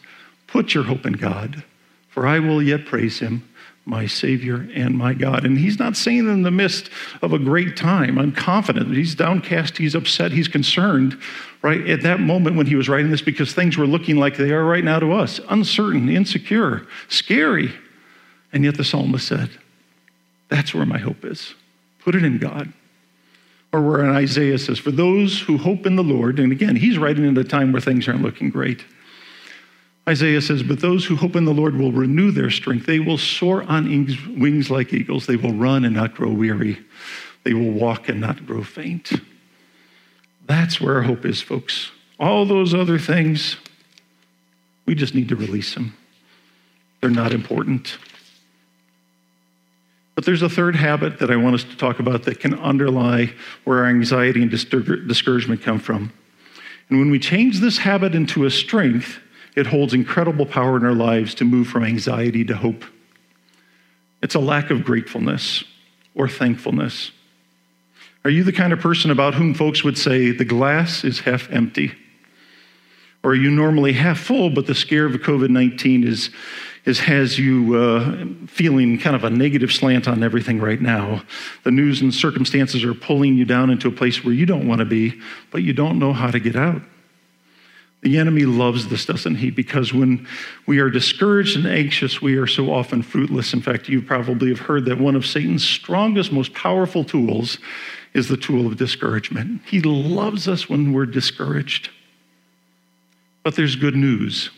Put 0.47 0.75
your 0.75 0.85
hope 0.85 1.05
in 1.05 1.15
God, 1.15 1.65
for 2.09 2.27
I 2.27 2.39
will 2.39 2.63
yet 2.63 2.87
praise 2.87 3.19
him 3.19 3.49
my 3.87 4.05
Savior 4.05 4.69
and 4.75 4.99
my 4.99 5.15
God. 5.15 5.47
And 5.47 5.57
he's 5.57 5.79
not 5.79 5.97
saying 5.97 6.29
in 6.29 6.43
the 6.43 6.51
midst 6.51 6.91
of 7.23 7.33
a 7.33 7.39
great 7.39 7.77
time. 7.77 8.19
I'm 8.19 8.33
confident. 8.33 8.93
He's 8.93 9.15
downcast, 9.15 9.79
he's 9.79 9.95
upset, 9.95 10.33
he's 10.33 10.49
concerned, 10.49 11.17
right? 11.63 11.89
At 11.89 12.03
that 12.03 12.19
moment 12.19 12.57
when 12.57 12.67
he 12.67 12.75
was 12.75 12.89
writing 12.89 13.13
this, 13.13 13.23
because 13.23 13.53
things 13.53 13.79
were 13.79 13.87
looking 13.87 14.17
like 14.17 14.37
they 14.37 14.51
are 14.51 14.65
right 14.65 14.85
now 14.85 14.99
to 14.99 15.13
us 15.13 15.41
uncertain, 15.49 16.09
insecure, 16.09 16.85
scary. 17.09 17.73
And 18.53 18.65
yet 18.65 18.77
the 18.77 18.85
psalmist 18.85 19.27
said, 19.27 19.51
That's 20.49 20.75
where 20.75 20.87
my 20.87 20.99
hope 20.99 21.25
is. 21.25 21.55
Put 22.01 22.17
it 22.17 22.25
in 22.25 22.39
God. 22.39 22.73
Or 23.73 23.83
where 23.83 24.05
in 24.05 24.11
Isaiah 24.11 24.59
says, 24.59 24.81
For 24.81 24.91
those 24.91 25.41
who 25.41 25.59
hope 25.59 25.87
in 25.87 25.95
the 25.95 26.03
Lord, 26.03 26.41
and 26.41 26.51
again, 26.51 26.75
he's 26.75 26.99
writing 26.99 27.29
at 27.29 27.39
a 27.39 27.45
time 27.45 27.71
where 27.71 27.81
things 27.81 28.09
aren't 28.09 28.23
looking 28.23 28.51
great. 28.51 28.85
Isaiah 30.09 30.41
says, 30.41 30.63
But 30.63 30.81
those 30.81 31.05
who 31.05 31.17
hope 31.17 31.35
in 31.35 31.45
the 31.45 31.55
Lord 31.55 31.77
will 31.77 31.93
renew 31.93 32.31
their 32.31 32.51
strength. 32.51 32.87
They 32.87 33.01
will 33.01 33.19
soar 33.19 33.65
on 33.65 34.07
wings 34.39 34.71
like 34.71 34.93
eagles. 34.93 35.27
They 35.27 35.37
will 35.37 35.53
run 35.53 35.85
and 35.85 35.95
not 35.95 36.15
grow 36.15 36.31
weary. 36.31 36.79
They 37.45 37.55
will 37.55 37.73
walk 37.73 38.09
and 38.09 38.21
not 38.21 38.47
grow 38.47 38.63
faint. 38.63 39.13
That's 40.47 40.81
where 40.81 40.95
our 40.95 41.03
hope 41.03 41.25
is, 41.25 41.43
folks. 41.43 41.91
All 42.21 42.47
those 42.47 42.73
other 42.73 42.99
things, 42.99 43.57
we 44.87 44.95
just 44.95 45.15
need 45.15 45.29
to 45.29 45.37
release 45.37 45.75
them. 45.75 45.97
They're 47.01 47.11
not 47.11 47.33
important. 47.33 47.99
But 50.15 50.25
there's 50.25 50.43
a 50.43 50.49
third 50.49 50.77
habit 50.77 51.19
that 51.19 51.31
I 51.31 51.37
want 51.37 51.57
us 51.57 51.65
to 51.65 51.77
talk 51.77 51.99
about 51.99 52.23
that 52.23 52.41
can 52.41 52.55
underlie 52.59 53.33
where 53.65 53.81
our 53.81 53.87
anxiety 53.87 54.41
and 54.41 54.51
discouragement 54.51 55.63
come 55.63 55.79
from. 55.79 56.13
And 56.89 56.99
when 56.99 57.11
we 57.11 57.19
change 57.19 57.61
this 57.61 57.79
habit 57.79 58.15
into 58.15 58.45
a 58.45 58.51
strength, 58.51 59.19
it 59.57 59.67
holds 59.67 59.95
incredible 59.95 60.47
power 60.47 60.77
in 60.77 60.85
our 60.85 60.95
lives 60.95 61.35
to 61.37 61.45
move 61.45 61.67
from 61.67 61.83
anxiety 61.83 62.45
to 62.45 62.55
hope. 62.55 62.85
It's 64.23 64.35
a 64.35 64.41
lack 64.41 64.71
of 64.71 64.85
gratefulness 64.85 65.65
or 66.15 66.29
thankfulness. 66.29 67.11
Are 68.25 68.31
you 68.31 68.45
the 68.45 68.53
kind 68.53 68.73
of 68.73 68.81
person 68.81 69.11
about 69.11 69.35
whom 69.35 69.55
folks 69.55 69.83
would 69.83 69.97
say 69.97 70.31
the 70.31 70.45
glass 70.45 71.05
is 71.05 71.21
half 71.21 71.51
empty? 71.51 71.93
Or 73.23 73.31
are 73.31 73.35
you 73.35 73.51
normally 73.51 73.93
half 73.93 74.21
full, 74.21 74.51
but 74.51 74.67
the 74.67 74.75
scare 74.75 75.07
of 75.07 75.13
COVID 75.13 75.49
19 75.49 76.05
is, 76.05 76.31
is, 76.85 77.01
has 77.01 77.39
you 77.39 77.77
uh, 77.77 78.47
feeling 78.47 78.99
kind 78.99 79.17
of 79.17 79.25
a 79.25 79.31
negative 79.31 79.73
slant 79.73 80.07
on 80.07 80.23
everything 80.23 80.61
right 80.61 80.81
now? 80.81 81.23
The 81.65 81.71
news 81.71 82.03
and 82.03 82.15
circumstances 82.15 82.85
are 82.85 82.95
pulling 82.95 83.35
you 83.35 83.45
down 83.45 83.71
into 83.71 83.89
a 83.89 83.93
place 83.93 84.23
where 84.23 84.35
you 84.35 84.45
don't 84.45 84.69
want 84.69 84.81
to 84.81 84.85
be, 84.85 85.21
but 85.51 85.63
you 85.63 85.73
don't 85.73 85.99
know 85.99 86.13
how 86.13 86.31
to 86.31 86.39
get 86.39 86.57
out. 86.57 86.83
The 88.03 88.19
enemy 88.19 88.45
loves 88.45 88.89
this, 88.89 89.07
doesn't 89.07 89.37
he? 89.37 89.51
Because 89.51 89.93
when 89.93 90.29
we 90.67 90.79
are 90.79 90.91
discouraged 90.91 91.57
and 91.57 91.67
anxious, 91.67 92.23
we 92.23 92.37
are 92.37 92.47
so 92.47 92.73
often 92.73 93.03
fruitless. 93.03 93.53
In 93.53 93.63
fact, 93.63 93.89
you 93.89 94.03
probably 94.03 94.49
have 94.51 94.61
heard 94.61 94.85
that 94.85 94.99
one 94.99 95.17
of 95.17 95.27
Satan's 95.27 95.65
strongest, 95.65 96.31
most 96.31 96.55
powerful 96.55 97.05
tools 97.05 97.59
is 98.15 98.29
the 98.29 98.37
tool 98.37 98.67
of 98.67 98.77
discouragement. 98.77 99.63
He 99.67 99.81
loves 99.81 100.47
us 100.47 100.69
when 100.69 100.93
we're 100.93 101.07
discouraged. 101.07 101.91
But 103.43 103.57
there's 103.57 103.77
good 103.77 103.97
news 103.97 104.51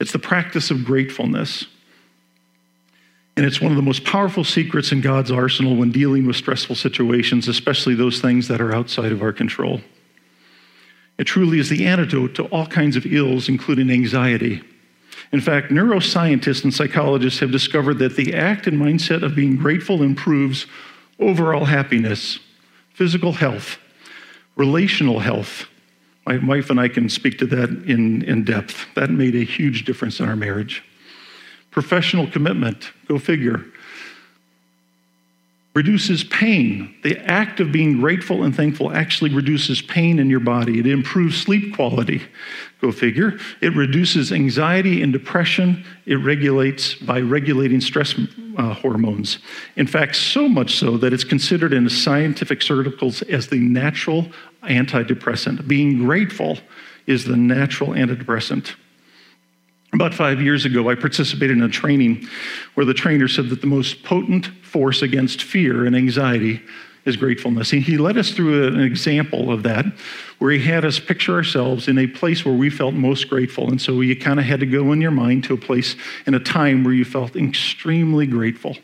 it's 0.00 0.12
the 0.12 0.18
practice 0.18 0.70
of 0.70 0.84
gratefulness. 0.84 1.66
And 3.36 3.46
it's 3.46 3.60
one 3.60 3.70
of 3.70 3.76
the 3.76 3.82
most 3.82 4.04
powerful 4.04 4.44
secrets 4.44 4.92
in 4.92 5.00
God's 5.00 5.30
arsenal 5.30 5.76
when 5.76 5.92
dealing 5.92 6.26
with 6.26 6.36
stressful 6.36 6.76
situations, 6.76 7.48
especially 7.48 7.94
those 7.94 8.20
things 8.20 8.48
that 8.48 8.60
are 8.60 8.74
outside 8.74 9.12
of 9.12 9.22
our 9.22 9.32
control. 9.32 9.80
It 11.20 11.26
truly 11.26 11.58
is 11.58 11.68
the 11.68 11.86
antidote 11.86 12.34
to 12.36 12.44
all 12.44 12.66
kinds 12.66 12.96
of 12.96 13.04
ills, 13.04 13.50
including 13.50 13.90
anxiety. 13.90 14.62
In 15.32 15.42
fact, 15.42 15.70
neuroscientists 15.70 16.64
and 16.64 16.72
psychologists 16.72 17.40
have 17.40 17.52
discovered 17.52 17.98
that 17.98 18.16
the 18.16 18.32
act 18.32 18.66
and 18.66 18.80
mindset 18.80 19.22
of 19.22 19.34
being 19.34 19.56
grateful 19.56 20.02
improves 20.02 20.66
overall 21.18 21.66
happiness, 21.66 22.38
physical 22.94 23.32
health, 23.32 23.76
relational 24.56 25.18
health. 25.18 25.66
My 26.24 26.38
wife 26.38 26.70
and 26.70 26.80
I 26.80 26.88
can 26.88 27.10
speak 27.10 27.36
to 27.40 27.46
that 27.48 27.68
in, 27.68 28.22
in 28.22 28.42
depth. 28.42 28.86
That 28.94 29.10
made 29.10 29.34
a 29.34 29.44
huge 29.44 29.84
difference 29.84 30.20
in 30.20 30.26
our 30.26 30.36
marriage. 30.36 30.82
Professional 31.70 32.30
commitment, 32.30 32.92
go 33.06 33.18
figure 33.18 33.66
reduces 35.80 36.22
pain. 36.24 36.94
The 37.04 37.16
act 37.24 37.58
of 37.58 37.72
being 37.72 38.00
grateful 38.00 38.42
and 38.42 38.54
thankful 38.54 38.92
actually 38.92 39.32
reduces 39.32 39.80
pain 39.80 40.18
in 40.18 40.28
your 40.28 40.40
body. 40.40 40.78
It 40.78 40.86
improves 40.86 41.40
sleep 41.40 41.74
quality. 41.74 42.20
Go 42.82 42.92
figure. 42.92 43.38
It 43.62 43.74
reduces 43.74 44.30
anxiety 44.30 45.02
and 45.02 45.10
depression. 45.10 45.82
It 46.04 46.16
regulates 46.16 46.96
by 46.96 47.20
regulating 47.20 47.80
stress 47.80 48.14
uh, 48.58 48.74
hormones. 48.74 49.38
In 49.76 49.86
fact, 49.86 50.16
so 50.16 50.50
much 50.50 50.76
so 50.76 50.98
that 50.98 51.14
it's 51.14 51.24
considered 51.24 51.72
in 51.72 51.88
scientific 51.88 52.60
circles 52.60 53.22
as 53.22 53.46
the 53.46 53.58
natural 53.58 54.26
antidepressant. 54.64 55.66
Being 55.66 56.04
grateful 56.04 56.58
is 57.06 57.24
the 57.24 57.38
natural 57.38 57.92
antidepressant. 57.92 58.74
About 59.94 60.12
five 60.12 60.42
years 60.42 60.66
ago, 60.66 60.90
I 60.90 60.94
participated 60.94 61.56
in 61.56 61.62
a 61.62 61.68
training 61.68 62.28
where 62.74 62.84
the 62.86 62.94
trainer 62.94 63.28
said 63.28 63.48
that 63.48 63.62
the 63.62 63.66
most 63.66 64.04
potent 64.04 64.50
force 64.70 65.02
against 65.02 65.42
fear 65.42 65.84
and 65.84 65.96
anxiety 65.96 66.62
is 67.04 67.16
gratefulness. 67.16 67.72
And 67.72 67.82
he 67.82 67.96
led 67.96 68.16
us 68.16 68.30
through 68.30 68.68
an 68.68 68.80
example 68.80 69.50
of 69.50 69.62
that 69.64 69.86
where 70.38 70.52
he 70.52 70.60
had 70.60 70.84
us 70.84 70.98
picture 70.98 71.34
ourselves 71.34 71.88
in 71.88 71.98
a 71.98 72.06
place 72.06 72.44
where 72.44 72.54
we 72.54 72.70
felt 72.70 72.94
most 72.94 73.28
grateful. 73.28 73.68
And 73.68 73.80
so 73.80 74.00
you 74.00 74.16
kind 74.16 74.38
of 74.38 74.46
had 74.46 74.60
to 74.60 74.66
go 74.66 74.92
in 74.92 75.00
your 75.00 75.10
mind 75.10 75.44
to 75.44 75.54
a 75.54 75.56
place 75.56 75.96
in 76.26 76.34
a 76.34 76.40
time 76.40 76.84
where 76.84 76.94
you 76.94 77.04
felt 77.04 77.36
extremely 77.36 78.26
grateful. 78.26 78.76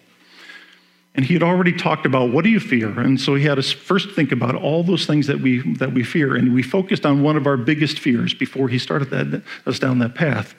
And 1.15 1.25
he 1.25 1.33
had 1.33 1.43
already 1.43 1.73
talked 1.73 2.05
about 2.05 2.31
what 2.31 2.45
do 2.45 2.51
you 2.51 2.61
fear? 2.61 3.01
And 3.01 3.19
so 3.19 3.35
he 3.37 3.45
had 3.45 3.59
us 3.59 3.73
first 3.73 4.11
think 4.11 4.33
about 4.33 4.55
all 4.55 4.83
those 4.83 5.07
things 5.07 5.27
that 5.29 5.41
we 5.41 5.61
that 5.75 5.95
we 5.95 6.05
fear. 6.05 6.37
And 6.37 6.53
we 6.53 6.63
focused 6.63 7.07
on 7.07 7.23
one 7.23 7.39
of 7.39 7.47
our 7.47 7.57
biggest 7.57 7.99
fears 7.99 8.35
before 8.35 8.69
he 8.69 8.79
started 8.79 9.09
that, 9.11 9.43
us 9.65 9.79
down 9.79 9.99
that 10.01 10.15
path. 10.15 10.55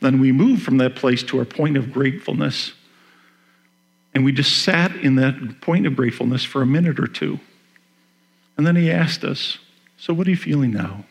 Then 0.00 0.20
we 0.20 0.30
moved 0.30 0.62
from 0.62 0.76
that 0.78 0.96
place 0.96 1.22
to 1.24 1.38
our 1.38 1.46
point 1.46 1.78
of 1.78 1.92
gratefulness. 1.92 2.72
And 4.14 4.24
we 4.24 4.32
just 4.32 4.62
sat 4.62 4.94
in 4.96 5.16
that 5.16 5.60
point 5.60 5.86
of 5.86 5.96
gratefulness 5.96 6.44
for 6.44 6.62
a 6.62 6.66
minute 6.66 7.00
or 7.00 7.06
two. 7.06 7.40
And 8.56 8.66
then 8.66 8.76
he 8.76 8.90
asked 8.90 9.24
us, 9.24 9.58
So 9.96 10.12
what 10.12 10.26
are 10.26 10.30
you 10.30 10.36
feeling 10.36 10.72
now? 10.72 11.04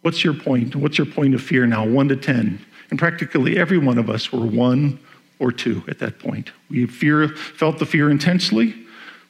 What's 0.00 0.24
your 0.24 0.34
point? 0.34 0.74
What's 0.74 0.98
your 0.98 1.06
point 1.06 1.34
of 1.34 1.42
fear 1.42 1.66
now? 1.66 1.86
One 1.86 2.08
to 2.08 2.16
10. 2.16 2.64
And 2.90 2.98
practically 2.98 3.58
every 3.58 3.78
one 3.78 3.98
of 3.98 4.10
us 4.10 4.32
were 4.32 4.44
one 4.44 4.98
or 5.38 5.52
two 5.52 5.82
at 5.88 5.98
that 5.98 6.18
point. 6.18 6.50
We 6.68 6.86
fear, 6.86 7.28
felt 7.28 7.78
the 7.78 7.86
fear 7.86 8.10
intensely 8.10 8.74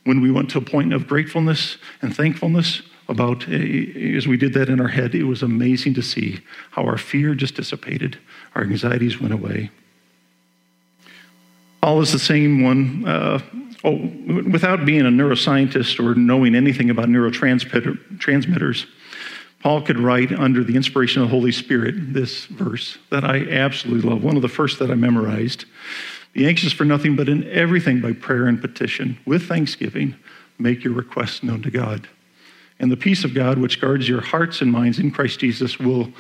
when 0.04 0.20
we 0.20 0.30
went 0.30 0.50
to 0.50 0.58
a 0.58 0.62
point 0.62 0.92
of 0.92 1.06
gratefulness 1.06 1.78
and 2.00 2.14
thankfulness 2.14 2.82
about 3.08 3.48
eh, 3.48 4.16
as 4.16 4.26
we 4.26 4.36
did 4.36 4.54
that 4.54 4.68
in 4.68 4.80
our 4.80 4.88
head 4.88 5.14
it 5.14 5.24
was 5.24 5.42
amazing 5.42 5.94
to 5.94 6.02
see 6.02 6.40
how 6.70 6.84
our 6.84 6.98
fear 6.98 7.34
just 7.34 7.54
dissipated 7.54 8.18
our 8.54 8.62
anxieties 8.62 9.20
went 9.20 9.32
away 9.32 9.70
paul 11.82 12.00
is 12.00 12.12
the 12.12 12.18
same 12.18 12.62
one 12.62 13.04
uh, 13.06 13.38
oh, 13.84 13.96
without 14.50 14.86
being 14.86 15.02
a 15.02 15.10
neuroscientist 15.10 15.98
or 15.98 16.14
knowing 16.14 16.54
anything 16.54 16.88
about 16.88 17.08
neurotransmitters 17.08 18.86
paul 19.60 19.82
could 19.82 19.98
write 19.98 20.32
under 20.32 20.64
the 20.64 20.76
inspiration 20.76 21.22
of 21.22 21.28
the 21.28 21.34
holy 21.34 21.52
spirit 21.52 21.94
this 22.14 22.46
verse 22.46 22.98
that 23.10 23.24
i 23.24 23.46
absolutely 23.50 24.08
love 24.08 24.24
one 24.24 24.36
of 24.36 24.42
the 24.42 24.48
first 24.48 24.78
that 24.78 24.90
i 24.90 24.94
memorized 24.94 25.66
Be 26.32 26.46
anxious 26.46 26.72
for 26.72 26.84
nothing, 26.84 27.14
but 27.14 27.28
in 27.28 27.44
everything 27.50 28.00
by 28.00 28.12
prayer 28.12 28.46
and 28.46 28.60
petition, 28.60 29.18
with 29.26 29.48
thanksgiving, 29.48 30.14
make 30.58 30.82
your 30.82 30.94
requests 30.94 31.42
known 31.42 31.62
to 31.62 31.70
God. 31.70 32.08
And 32.78 32.90
the 32.90 32.96
peace 32.96 33.22
of 33.24 33.34
God, 33.34 33.58
which 33.58 33.80
guards 33.80 34.08
your 34.08 34.22
hearts 34.22 34.62
and 34.62 34.72
minds 34.72 34.98
in 34.98 35.10
Christ 35.10 35.40
Jesus, 35.40 35.78
will, 35.78 36.10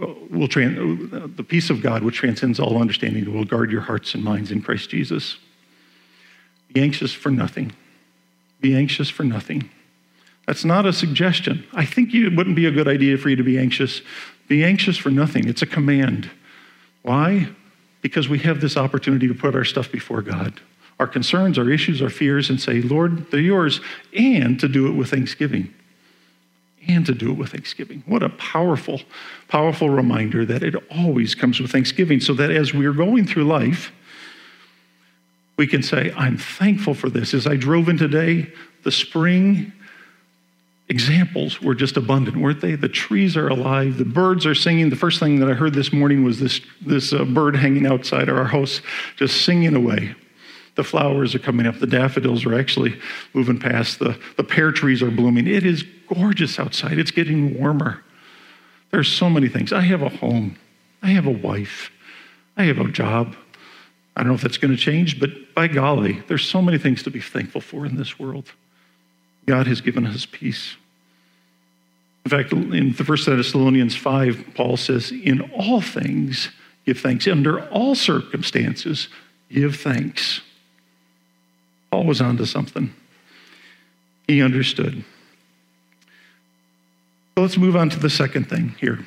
oh, 0.00 1.26
the 1.26 1.44
peace 1.46 1.70
of 1.70 1.82
God, 1.82 2.02
which 2.02 2.16
transcends 2.16 2.58
all 2.60 2.80
understanding, 2.80 3.32
will 3.32 3.44
guard 3.44 3.70
your 3.70 3.82
hearts 3.82 4.14
and 4.14 4.22
minds 4.22 4.50
in 4.50 4.62
Christ 4.62 4.90
Jesus. 4.90 5.38
Be 6.72 6.80
anxious 6.80 7.12
for 7.12 7.30
nothing. 7.30 7.72
Be 8.60 8.76
anxious 8.76 9.08
for 9.08 9.24
nothing. 9.24 9.70
That's 10.46 10.64
not 10.64 10.86
a 10.86 10.92
suggestion. 10.92 11.66
I 11.74 11.84
think 11.84 12.14
it 12.14 12.34
wouldn't 12.34 12.56
be 12.56 12.66
a 12.66 12.70
good 12.70 12.88
idea 12.88 13.18
for 13.18 13.28
you 13.28 13.36
to 13.36 13.42
be 13.42 13.58
anxious. 13.58 14.00
Be 14.48 14.64
anxious 14.64 14.96
for 14.96 15.10
nothing. 15.10 15.46
It's 15.46 15.62
a 15.62 15.66
command. 15.66 16.30
Why? 17.02 17.48
Because 18.00 18.28
we 18.28 18.38
have 18.40 18.60
this 18.60 18.76
opportunity 18.76 19.28
to 19.28 19.34
put 19.34 19.54
our 19.54 19.64
stuff 19.64 19.92
before 19.92 20.22
God, 20.22 20.60
our 20.98 21.06
concerns, 21.06 21.58
our 21.58 21.70
issues, 21.70 22.00
our 22.00 22.10
fears, 22.10 22.48
and 22.48 22.60
say, 22.60 22.80
Lord, 22.80 23.30
they're 23.30 23.40
yours, 23.40 23.80
and 24.16 24.58
to 24.60 24.68
do 24.68 24.86
it 24.86 24.92
with 24.92 25.10
thanksgiving. 25.10 25.74
And 26.88 27.04
to 27.04 27.14
do 27.14 27.30
it 27.30 27.34
with 27.34 27.50
thanksgiving. 27.50 28.02
What 28.06 28.22
a 28.22 28.30
powerful, 28.30 29.02
powerful 29.48 29.90
reminder 29.90 30.46
that 30.46 30.62
it 30.62 30.74
always 30.90 31.34
comes 31.34 31.60
with 31.60 31.70
thanksgiving, 31.70 32.18
so 32.20 32.32
that 32.34 32.50
as 32.50 32.72
we're 32.72 32.94
going 32.94 33.26
through 33.26 33.44
life, 33.44 33.92
we 35.58 35.66
can 35.66 35.82
say, 35.82 36.12
I'm 36.16 36.38
thankful 36.38 36.94
for 36.94 37.10
this. 37.10 37.34
As 37.34 37.46
I 37.46 37.56
drove 37.56 37.88
in 37.88 37.98
today, 37.98 38.50
the 38.84 38.92
spring 38.92 39.72
examples 40.88 41.60
were 41.60 41.74
just 41.74 41.98
abundant, 41.98 42.38
weren't 42.38 42.62
they? 42.62 42.74
The 42.74 42.88
trees 42.88 43.36
are 43.36 43.48
alive, 43.48 43.98
the 43.98 44.04
birds 44.06 44.46
are 44.46 44.54
singing. 44.54 44.88
The 44.88 44.96
first 44.96 45.20
thing 45.20 45.40
that 45.40 45.50
I 45.50 45.52
heard 45.52 45.74
this 45.74 45.92
morning 45.92 46.24
was 46.24 46.40
this, 46.40 46.60
this 46.80 47.12
uh, 47.12 47.24
bird 47.24 47.56
hanging 47.56 47.86
outside 47.86 48.30
our 48.30 48.44
house, 48.44 48.80
just 49.16 49.44
singing 49.44 49.74
away. 49.74 50.14
The 50.78 50.84
flowers 50.84 51.34
are 51.34 51.40
coming 51.40 51.66
up, 51.66 51.80
the 51.80 51.88
daffodils 51.88 52.46
are 52.46 52.56
actually 52.56 53.00
moving 53.34 53.58
past, 53.58 53.98
the, 53.98 54.16
the 54.36 54.44
pear 54.44 54.70
trees 54.70 55.02
are 55.02 55.10
blooming. 55.10 55.48
It 55.48 55.66
is 55.66 55.84
gorgeous 56.06 56.60
outside, 56.60 57.00
it's 57.00 57.10
getting 57.10 57.58
warmer. 57.58 58.04
There's 58.92 59.10
so 59.10 59.28
many 59.28 59.48
things. 59.48 59.72
I 59.72 59.80
have 59.80 60.02
a 60.02 60.08
home, 60.08 60.56
I 61.02 61.08
have 61.08 61.26
a 61.26 61.32
wife, 61.32 61.90
I 62.56 62.62
have 62.66 62.78
a 62.78 62.88
job. 62.92 63.34
I 64.14 64.20
don't 64.20 64.28
know 64.28 64.34
if 64.34 64.40
that's 64.40 64.56
going 64.56 64.70
to 64.70 64.80
change, 64.80 65.18
but 65.18 65.52
by 65.52 65.66
golly, 65.66 66.22
there's 66.28 66.48
so 66.48 66.62
many 66.62 66.78
things 66.78 67.02
to 67.02 67.10
be 67.10 67.20
thankful 67.20 67.60
for 67.60 67.84
in 67.84 67.96
this 67.96 68.16
world. 68.16 68.52
God 69.46 69.66
has 69.66 69.80
given 69.80 70.06
us 70.06 70.26
peace. 70.30 70.76
In 72.24 72.30
fact, 72.30 72.52
in 72.52 72.92
the 72.92 73.04
First 73.04 73.26
Thessalonians 73.26 73.96
5, 73.96 74.52
Paul 74.54 74.76
says, 74.76 75.10
In 75.10 75.40
all 75.50 75.80
things, 75.80 76.50
give 76.86 77.00
thanks. 77.00 77.26
Under 77.26 77.68
all 77.70 77.96
circumstances, 77.96 79.08
give 79.50 79.74
thanks. 79.74 80.42
Paul 81.90 82.04
was 82.04 82.20
onto 82.20 82.44
something. 82.44 82.92
He 84.26 84.42
understood. 84.42 85.04
So 87.34 87.42
let's 87.42 87.56
move 87.56 87.76
on 87.76 87.88
to 87.90 87.98
the 87.98 88.10
second 88.10 88.48
thing 88.48 88.74
here. 88.80 88.98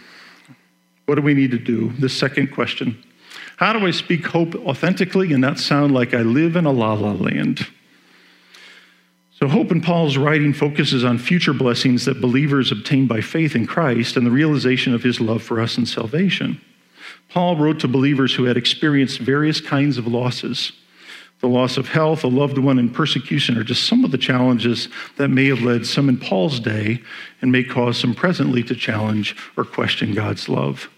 What 1.06 1.16
do 1.16 1.22
we 1.22 1.34
need 1.34 1.52
to 1.52 1.60
do? 1.60 1.92
The 2.00 2.10
second 2.10 2.54
question 2.54 3.02
How 3.58 3.74
do 3.74 3.86
I 3.86 3.92
speak 3.92 4.26
hope 4.26 4.56
authentically 4.56 5.32
and 5.34 5.42
not 5.42 5.60
sound 5.60 5.94
like 5.94 6.14
I 6.14 6.22
live 6.22 6.56
in 6.56 6.66
a 6.66 6.72
la 6.72 6.94
la 6.94 7.12
land? 7.12 7.68
So, 9.42 9.48
hope 9.48 9.72
in 9.72 9.82
Paul's 9.82 10.18
writing 10.18 10.54
focuses 10.54 11.04
on 11.04 11.18
future 11.18 11.54
blessings 11.54 12.06
that 12.06 12.22
believers 12.22 12.72
obtain 12.72 13.08
by 13.08 13.22
faith 13.22 13.56
in 13.56 13.66
Christ 13.66 14.16
and 14.16 14.26
the 14.26 14.32
realization 14.32 14.94
of 14.94 15.02
his 15.02 15.20
love 15.20 15.42
for 15.42 15.60
us 15.60 15.80
in 15.80 15.88
salvation. 15.88 16.62
Paul 17.28 17.58
wrote 17.58 17.80
to 17.80 17.88
believers 17.88 18.36
who 18.36 18.44
had 18.44 18.56
experienced 18.56 19.20
various 19.20 19.60
kinds 19.60 19.98
of 19.98 20.06
losses. 20.06 20.74
The 21.42 21.48
loss 21.48 21.78
of 21.78 21.90
health, 21.90 22.24
a 22.24 22.28
loved 22.28 22.60
one, 22.60 22.78
and 22.78 22.94
persecution 22.94 23.58
are 23.58 23.64
just 23.64 23.88
some 23.88 24.06
of 24.06 24.12
the 24.12 24.18
challenges 24.18 24.90
that 25.18 25.30
may 25.30 25.48
have 25.48 25.62
led 25.62 25.88
some 25.88 26.08
in 26.08 26.18
Paul's 26.18 26.60
day 26.60 27.02
and 27.42 27.52
may 27.52 27.64
cause 27.64 28.00
some 28.00 28.14
presently 28.14 28.64
to 28.64 28.76
challenge 28.76 29.36
or 29.58 29.66
question 29.66 30.14
God's 30.14 30.48
love. 30.48 30.90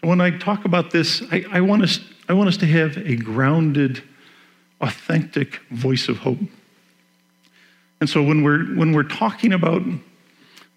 So, 0.00 0.08
when 0.08 0.20
I 0.20 0.30
talk 0.30 0.64
about 0.64 0.92
this, 0.92 1.22
I, 1.32 1.44
I 1.50 1.60
want, 1.60 1.82
us, 1.82 1.98
I 2.28 2.34
want 2.34 2.48
us 2.48 2.56
to 2.58 2.66
have 2.66 2.96
a 2.98 3.16
grounded, 3.16 4.02
authentic 4.80 5.60
voice 5.70 6.08
of 6.08 6.18
hope. 6.18 6.38
And 8.00 8.08
so 8.08 8.22
when 8.22 8.42
we're, 8.42 8.64
when 8.76 8.92
we're 8.92 9.04
talking 9.04 9.52
about 9.52 9.82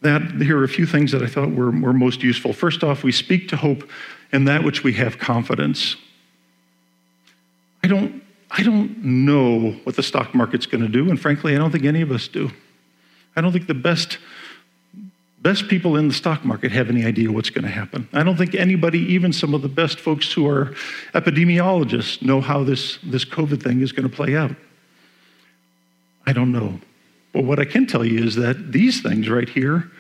that, 0.02 0.22
here 0.42 0.58
are 0.58 0.64
a 0.64 0.70
few 0.70 0.86
things 0.86 1.12
that 1.12 1.22
I 1.22 1.28
thought 1.28 1.52
were, 1.52 1.72
were 1.72 1.94
most 1.94 2.24
useful. 2.24 2.54
First 2.54 2.84
off, 2.84 3.04
we 3.04 3.12
speak 3.12 3.50
to 3.50 3.58
hope 3.58 3.90
in 4.32 4.46
that 4.46 4.64
which 4.64 4.84
we 4.84 4.94
have 4.94 5.18
confidence. 5.18 5.98
I 7.84 7.88
don't, 7.88 8.24
I 8.52 8.64
don't 8.64 9.04
know 9.04 9.72
what 9.84 9.96
the 9.96 10.04
stock 10.04 10.34
market's 10.34 10.66
going 10.66 10.82
to 10.82 10.90
do, 10.90 11.10
and 11.10 11.20
frankly, 11.20 11.56
I 11.56 11.60
don't 11.60 11.72
think 11.72 11.86
any 11.86 12.02
of 12.02 12.12
us 12.12 12.28
do. 12.28 12.52
I 13.36 13.42
don't 13.42 13.52
think 13.52 13.68
the 13.68 13.76
best, 13.76 14.18
best 15.42 15.68
people 15.68 15.96
in 15.98 16.08
the 16.08 16.14
stock 16.14 16.44
market 16.44 16.72
have 16.72 16.90
any 16.90 17.06
idea 17.06 17.32
what's 17.32 17.52
going 17.52 17.64
to 17.64 17.70
happen. 17.70 18.10
I 18.12 18.24
don't 18.24 18.38
think 18.38 18.56
anybody, 18.56 19.00
even 19.14 19.32
some 19.32 19.54
of 19.54 19.62
the 19.62 19.70
best 19.70 20.00
folks 20.00 20.34
who 20.34 20.48
are 20.48 20.74
epidemiologists, 21.14 22.22
know 22.22 22.42
how 22.42 22.64
this, 22.64 22.98
this 23.04 23.24
COVID 23.24 23.62
thing 23.62 23.82
is 23.82 23.92
going 23.92 24.10
to 24.10 24.16
play 24.16 24.36
out. 24.36 24.56
I 26.26 26.34
don't 26.34 26.52
know. 26.52 26.80
But 27.32 27.44
what 27.44 27.60
I 27.60 27.66
can 27.66 27.86
tell 27.86 28.04
you 28.04 28.26
is 28.26 28.36
that 28.36 28.72
these 28.72 29.02
things 29.02 29.30
right 29.30 29.48
here, 29.48 29.92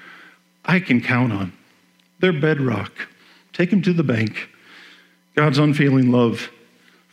I 0.66 0.80
can 0.80 1.02
count 1.02 1.32
on. 1.32 1.54
They're 2.20 2.34
bedrock. 2.34 2.92
Take 3.54 3.70
them 3.70 3.82
to 3.84 3.94
the 3.94 4.04
bank. 4.04 4.50
God's 5.36 5.60
unfailing 5.60 6.12
love 6.12 6.50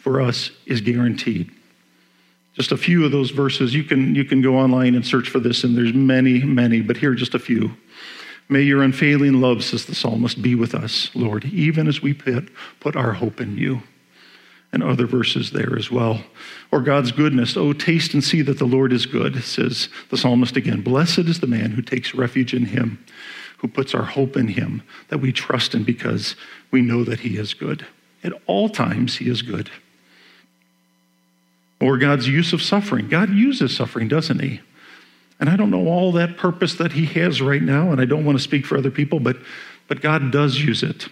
for 0.06 0.20
us 0.20 0.52
is 0.66 0.80
guaranteed. 0.80 1.50
Just 2.52 2.70
a 2.70 2.76
few 2.76 3.04
of 3.04 3.10
those 3.10 3.32
verses. 3.32 3.74
You 3.74 3.82
can, 3.82 4.14
you 4.14 4.24
can 4.24 4.40
go 4.40 4.56
online 4.56 4.94
and 4.94 5.04
search 5.04 5.28
for 5.28 5.40
this, 5.40 5.64
and 5.64 5.76
there's 5.76 5.92
many, 5.92 6.44
many, 6.44 6.80
but 6.80 6.96
here 6.96 7.10
are 7.10 7.16
just 7.16 7.34
a 7.34 7.40
few. 7.40 7.76
May 8.48 8.62
your 8.62 8.84
unfailing 8.84 9.40
love, 9.40 9.64
says 9.64 9.84
the 9.84 9.96
psalmist, 9.96 10.40
be 10.40 10.54
with 10.54 10.76
us, 10.76 11.10
Lord, 11.16 11.46
even 11.46 11.88
as 11.88 12.02
we 12.02 12.14
put, 12.14 12.50
put 12.78 12.94
our 12.94 13.14
hope 13.14 13.40
in 13.40 13.58
you 13.58 13.82
and 14.72 14.84
other 14.84 15.06
verses 15.06 15.50
there 15.50 15.76
as 15.76 15.90
well. 15.90 16.22
Or 16.70 16.82
God's 16.82 17.10
goodness. 17.10 17.56
Oh, 17.56 17.72
taste 17.72 18.14
and 18.14 18.22
see 18.22 18.42
that 18.42 18.60
the 18.60 18.64
Lord 18.64 18.92
is 18.92 19.06
good, 19.06 19.42
says 19.42 19.88
the 20.10 20.16
psalmist 20.16 20.56
again. 20.56 20.82
Blessed 20.82 21.18
is 21.18 21.40
the 21.40 21.48
man 21.48 21.72
who 21.72 21.82
takes 21.82 22.14
refuge 22.14 22.54
in 22.54 22.66
him, 22.66 23.04
who 23.58 23.66
puts 23.66 23.92
our 23.92 24.04
hope 24.04 24.36
in 24.36 24.46
him, 24.46 24.84
that 25.08 25.18
we 25.18 25.32
trust 25.32 25.74
in 25.74 25.82
because 25.82 26.36
we 26.70 26.80
know 26.80 27.02
that 27.02 27.18
he 27.18 27.36
is 27.36 27.54
good. 27.54 27.84
At 28.22 28.34
all 28.46 28.68
times, 28.68 29.16
he 29.16 29.28
is 29.28 29.42
good. 29.42 29.68
Or 31.80 31.98
God's 31.98 32.26
use 32.26 32.52
of 32.52 32.62
suffering. 32.62 33.08
God 33.08 33.30
uses 33.30 33.76
suffering, 33.76 34.08
doesn't 34.08 34.40
he? 34.40 34.60
And 35.38 35.50
I 35.50 35.56
don't 35.56 35.70
know 35.70 35.86
all 35.86 36.12
that 36.12 36.38
purpose 36.38 36.74
that 36.76 36.92
he 36.92 37.06
has 37.20 37.42
right 37.42 37.62
now, 37.62 37.92
and 37.92 38.00
I 38.00 38.06
don't 38.06 38.24
want 38.24 38.38
to 38.38 38.42
speak 38.42 38.64
for 38.64 38.78
other 38.78 38.90
people, 38.90 39.20
but, 39.20 39.36
but 39.86 40.00
God 40.00 40.32
does 40.32 40.58
use 40.58 40.82
it. 40.82 41.08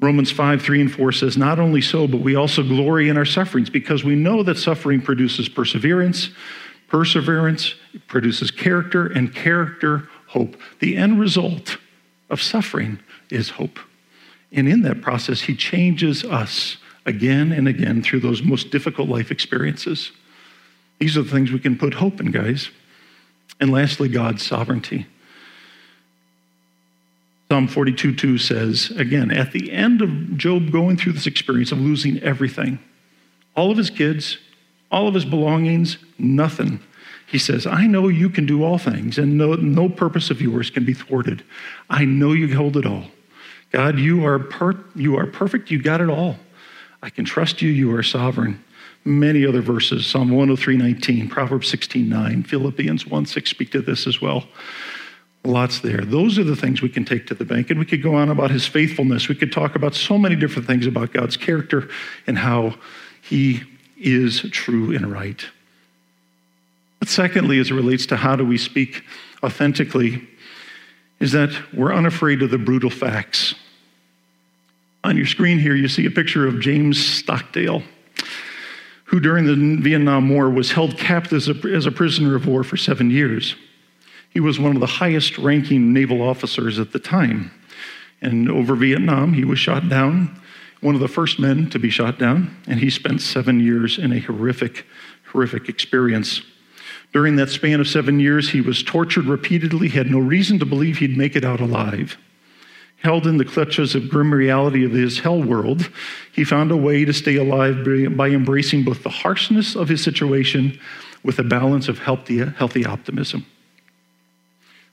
Romans 0.00 0.32
5, 0.32 0.60
3 0.60 0.80
and 0.80 0.92
4 0.92 1.12
says, 1.12 1.36
Not 1.36 1.60
only 1.60 1.80
so, 1.80 2.08
but 2.08 2.20
we 2.20 2.34
also 2.34 2.64
glory 2.64 3.08
in 3.08 3.16
our 3.16 3.24
sufferings 3.24 3.70
because 3.70 4.02
we 4.02 4.16
know 4.16 4.42
that 4.42 4.58
suffering 4.58 5.00
produces 5.00 5.48
perseverance, 5.48 6.30
perseverance 6.88 7.76
produces 8.08 8.50
character, 8.50 9.06
and 9.06 9.32
character, 9.32 10.08
hope. 10.26 10.56
The 10.80 10.96
end 10.96 11.20
result 11.20 11.76
of 12.28 12.42
suffering 12.42 12.98
is 13.30 13.50
hope. 13.50 13.78
And 14.50 14.68
in 14.68 14.82
that 14.82 15.02
process, 15.02 15.42
He 15.42 15.54
changes 15.54 16.24
us 16.24 16.78
again 17.06 17.52
and 17.52 17.68
again 17.68 18.02
through 18.02 18.20
those 18.20 18.42
most 18.42 18.70
difficult 18.70 19.08
life 19.08 19.30
experiences. 19.30 20.12
These 20.98 21.16
are 21.16 21.22
the 21.22 21.30
things 21.30 21.50
we 21.50 21.58
can 21.58 21.76
put 21.76 21.94
hope 21.94 22.20
in, 22.20 22.30
guys. 22.30 22.70
And 23.60 23.70
lastly, 23.72 24.08
God's 24.08 24.44
sovereignty. 24.44 25.06
Psalm 27.50 27.68
42 27.68 28.14
2 28.14 28.38
says, 28.38 28.90
again, 28.96 29.30
at 29.30 29.52
the 29.52 29.72
end 29.72 30.00
of 30.00 30.38
Job 30.38 30.72
going 30.72 30.96
through 30.96 31.12
this 31.12 31.26
experience 31.26 31.70
of 31.70 31.78
losing 31.78 32.18
everything, 32.20 32.78
all 33.54 33.70
of 33.70 33.76
his 33.76 33.90
kids, 33.90 34.38
all 34.90 35.06
of 35.06 35.14
his 35.14 35.24
belongings, 35.24 35.98
nothing. 36.18 36.80
He 37.26 37.38
says, 37.38 37.66
I 37.66 37.86
know 37.86 38.08
you 38.08 38.30
can 38.30 38.46
do 38.46 38.62
all 38.62 38.78
things, 38.78 39.18
and 39.18 39.36
no, 39.36 39.54
no 39.54 39.88
purpose 39.88 40.30
of 40.30 40.40
yours 40.40 40.70
can 40.70 40.84
be 40.84 40.94
thwarted. 40.94 41.42
I 41.90 42.04
know 42.04 42.32
you 42.32 42.54
hold 42.54 42.76
it 42.76 42.86
all. 42.86 43.04
God, 43.70 43.98
you 43.98 44.24
are, 44.24 44.38
per- 44.38 44.84
you 44.94 45.16
are 45.16 45.26
perfect. 45.26 45.70
You 45.70 45.82
got 45.82 46.00
it 46.00 46.10
all. 46.10 46.36
I 47.02 47.10
can 47.10 47.24
trust 47.24 47.60
you. 47.60 47.70
You 47.70 47.94
are 47.96 48.02
sovereign. 48.02 48.62
Many 49.04 49.44
other 49.44 49.60
verses 49.60 50.06
Psalm 50.06 50.30
103 50.30 50.76
19, 50.76 51.28
Proverbs 51.28 51.68
16 51.68 52.08
9, 52.08 52.44
Philippians 52.44 53.06
1 53.06 53.26
6 53.26 53.50
speak 53.50 53.72
to 53.72 53.82
this 53.82 54.06
as 54.06 54.20
well. 54.20 54.44
Lots 55.44 55.80
there. 55.80 56.02
Those 56.02 56.38
are 56.38 56.44
the 56.44 56.54
things 56.54 56.82
we 56.82 56.88
can 56.88 57.04
take 57.04 57.26
to 57.26 57.34
the 57.34 57.44
bank. 57.44 57.70
And 57.70 57.80
we 57.80 57.84
could 57.84 58.00
go 58.00 58.14
on 58.14 58.28
about 58.28 58.52
his 58.52 58.64
faithfulness. 58.64 59.28
We 59.28 59.34
could 59.34 59.50
talk 59.50 59.74
about 59.74 59.94
so 59.96 60.16
many 60.16 60.36
different 60.36 60.68
things 60.68 60.86
about 60.86 61.12
God's 61.12 61.36
character 61.36 61.88
and 62.28 62.38
how 62.38 62.76
he 63.20 63.64
is 63.98 64.42
true 64.52 64.94
and 64.94 65.10
right. 65.10 65.44
But 67.00 67.08
secondly, 67.08 67.58
as 67.58 67.72
it 67.72 67.74
relates 67.74 68.06
to 68.06 68.16
how 68.16 68.36
do 68.36 68.46
we 68.46 68.56
speak 68.56 69.02
authentically, 69.42 70.28
is 71.18 71.32
that 71.32 71.50
we're 71.74 71.92
unafraid 71.92 72.42
of 72.42 72.52
the 72.52 72.58
brutal 72.58 72.90
facts. 72.90 73.56
On 75.04 75.16
your 75.16 75.26
screen 75.26 75.58
here, 75.58 75.74
you 75.74 75.88
see 75.88 76.06
a 76.06 76.10
picture 76.10 76.46
of 76.46 76.60
James 76.60 77.04
Stockdale, 77.04 77.82
who 79.06 79.18
during 79.18 79.46
the 79.46 79.82
Vietnam 79.82 80.28
War 80.28 80.48
was 80.48 80.72
held 80.72 80.96
captive 80.96 81.36
as 81.36 81.48
a, 81.48 81.74
as 81.74 81.86
a 81.86 81.92
prisoner 81.92 82.36
of 82.36 82.46
war 82.46 82.62
for 82.62 82.76
seven 82.76 83.10
years. 83.10 83.56
He 84.30 84.38
was 84.38 84.60
one 84.60 84.74
of 84.74 84.80
the 84.80 84.86
highest 84.86 85.38
ranking 85.38 85.92
naval 85.92 86.22
officers 86.22 86.78
at 86.78 86.92
the 86.92 87.00
time. 87.00 87.50
And 88.20 88.48
over 88.48 88.76
Vietnam, 88.76 89.32
he 89.32 89.44
was 89.44 89.58
shot 89.58 89.88
down, 89.88 90.40
one 90.80 90.94
of 90.94 91.00
the 91.00 91.08
first 91.08 91.40
men 91.40 91.68
to 91.70 91.80
be 91.80 91.90
shot 91.90 92.18
down, 92.18 92.56
and 92.68 92.78
he 92.78 92.88
spent 92.88 93.20
seven 93.20 93.58
years 93.58 93.98
in 93.98 94.12
a 94.12 94.20
horrific, 94.20 94.86
horrific 95.32 95.68
experience. 95.68 96.42
During 97.12 97.36
that 97.36 97.50
span 97.50 97.80
of 97.80 97.88
seven 97.88 98.20
years, 98.20 98.50
he 98.50 98.60
was 98.60 98.84
tortured 98.84 99.24
repeatedly, 99.24 99.88
He 99.88 99.98
had 99.98 100.10
no 100.10 100.20
reason 100.20 100.60
to 100.60 100.64
believe 100.64 100.98
he'd 100.98 101.16
make 101.16 101.34
it 101.34 101.44
out 101.44 101.60
alive. 101.60 102.16
Held 103.02 103.26
in 103.26 103.36
the 103.36 103.44
clutches 103.44 103.94
of 103.96 104.08
grim 104.08 104.32
reality 104.32 104.84
of 104.84 104.92
his 104.92 105.18
hell 105.18 105.42
world, 105.42 105.90
he 106.32 106.44
found 106.44 106.70
a 106.70 106.76
way 106.76 107.04
to 107.04 107.12
stay 107.12 107.36
alive 107.36 107.84
by 108.16 108.28
embracing 108.28 108.84
both 108.84 109.02
the 109.02 109.08
harshness 109.08 109.74
of 109.74 109.88
his 109.88 110.02
situation 110.02 110.78
with 111.24 111.38
a 111.38 111.44
balance 111.44 111.88
of 111.88 111.98
healthy, 111.98 112.38
healthy 112.38 112.86
optimism. 112.86 113.44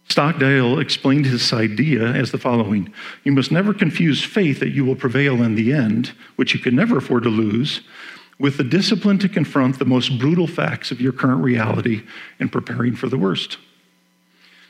Stockdale 0.08 0.80
explained 0.80 1.28
his 1.28 1.54
idea 1.54 2.04
as 2.04 2.32
the 2.32 2.40
following 2.40 2.92
You 3.24 3.32
must 3.32 3.52
never 3.52 3.76
confuse 3.76 4.24
faith 4.24 4.60
that 4.60 4.70
you 4.70 4.84
will 4.84 4.96
prevail 4.96 5.44
in 5.44 5.54
the 5.54 5.72
end, 5.72 6.14
which 6.36 6.56
you 6.56 6.60
can 6.60 6.76
never 6.76 6.98
afford 6.98 7.24
to 7.24 7.30
lose, 7.30 7.82
with 8.40 8.58
the 8.58 8.64
discipline 8.64 9.20
to 9.20 9.30
confront 9.30 9.78
the 9.78 9.86
most 9.86 10.18
brutal 10.18 10.48
facts 10.48 10.90
of 10.90 11.00
your 11.00 11.12
current 11.12 11.44
reality 11.44 12.04
and 12.40 12.52
preparing 12.52 12.96
for 12.96 13.08
the 13.08 13.20
worst. 13.20 13.60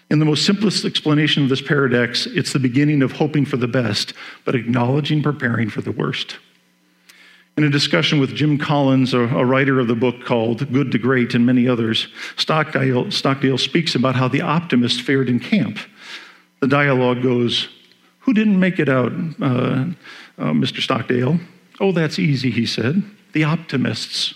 In 0.09 0.17
the 0.17 0.25
most 0.25 0.45
simplest 0.45 0.85
explanation 0.85 1.43
of 1.43 1.49
this 1.49 1.61
paradox, 1.61 2.25
it's 2.25 2.51
the 2.51 2.59
beginning 2.59 3.03
of 3.03 3.11
hoping 3.11 3.45
for 3.45 3.57
the 3.57 3.67
best, 3.67 4.13
but 4.43 4.55
acknowledging 4.55 5.21
preparing 5.21 5.69
for 5.69 5.81
the 5.81 5.91
worst. 5.91 6.37
In 7.57 7.63
a 7.63 7.69
discussion 7.69 8.19
with 8.19 8.33
Jim 8.33 8.57
Collins, 8.57 9.13
a, 9.13 9.19
writer 9.19 9.79
of 9.79 9.87
the 9.87 9.95
book 9.95 10.23
called 10.23 10.71
Good 10.71 10.91
to 10.93 10.97
Great, 10.97 11.35
and 11.35 11.45
many 11.45 11.67
others, 11.67 12.07
Stockdale, 12.37 13.11
Stockdale 13.11 13.57
speaks 13.57 13.95
about 13.95 14.15
how 14.15 14.27
the 14.27 14.41
optimist 14.41 15.01
fared 15.01 15.29
in 15.29 15.39
camp. 15.39 15.77
The 16.61 16.67
dialogue 16.67 17.21
goes, 17.21 17.67
Who 18.19 18.33
didn't 18.33 18.59
make 18.59 18.79
it 18.79 18.89
out, 18.89 19.11
uh, 19.41 19.85
uh, 20.37 20.51
Mr. 20.53 20.81
Stockdale? 20.81 21.39
Oh, 21.79 21.91
that's 21.91 22.17
easy, 22.17 22.49
he 22.49 22.65
said. 22.65 23.03
The 23.33 23.43
optimists. 23.43 24.35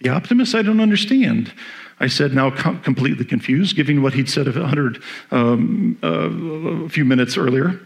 The 0.00 0.10
optimists 0.10 0.54
I 0.54 0.62
don't 0.62 0.80
understand. 0.80 1.52
I 2.00 2.08
said, 2.08 2.34
now 2.34 2.50
com- 2.50 2.80
completely 2.80 3.24
confused, 3.24 3.76
giving 3.76 4.02
what 4.02 4.14
he'd 4.14 4.28
said 4.28 4.48
a, 4.48 4.66
hundred, 4.66 5.02
um, 5.30 5.98
uh, 6.02 6.84
a 6.84 6.88
few 6.88 7.04
minutes 7.04 7.36
earlier. 7.36 7.80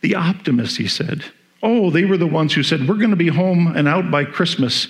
The 0.00 0.14
optimists, 0.14 0.76
he 0.76 0.88
said. 0.88 1.24
Oh, 1.62 1.90
they 1.90 2.04
were 2.04 2.16
the 2.16 2.26
ones 2.26 2.54
who 2.54 2.62
said, 2.62 2.88
we're 2.88 2.96
going 2.96 3.10
to 3.10 3.16
be 3.16 3.28
home 3.28 3.76
and 3.76 3.86
out 3.86 4.10
by 4.10 4.24
Christmas. 4.24 4.88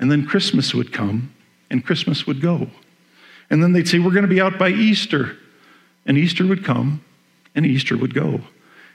And 0.00 0.10
then 0.10 0.26
Christmas 0.26 0.74
would 0.74 0.92
come 0.92 1.32
and 1.70 1.84
Christmas 1.84 2.26
would 2.26 2.40
go. 2.40 2.68
And 3.50 3.62
then 3.62 3.72
they'd 3.72 3.88
say, 3.88 3.98
we're 4.00 4.10
going 4.10 4.22
to 4.22 4.28
be 4.28 4.40
out 4.40 4.58
by 4.58 4.70
Easter. 4.70 5.36
And 6.04 6.18
Easter 6.18 6.44
would 6.46 6.64
come 6.64 7.04
and 7.54 7.64
Easter 7.64 7.96
would 7.96 8.14
go. 8.14 8.40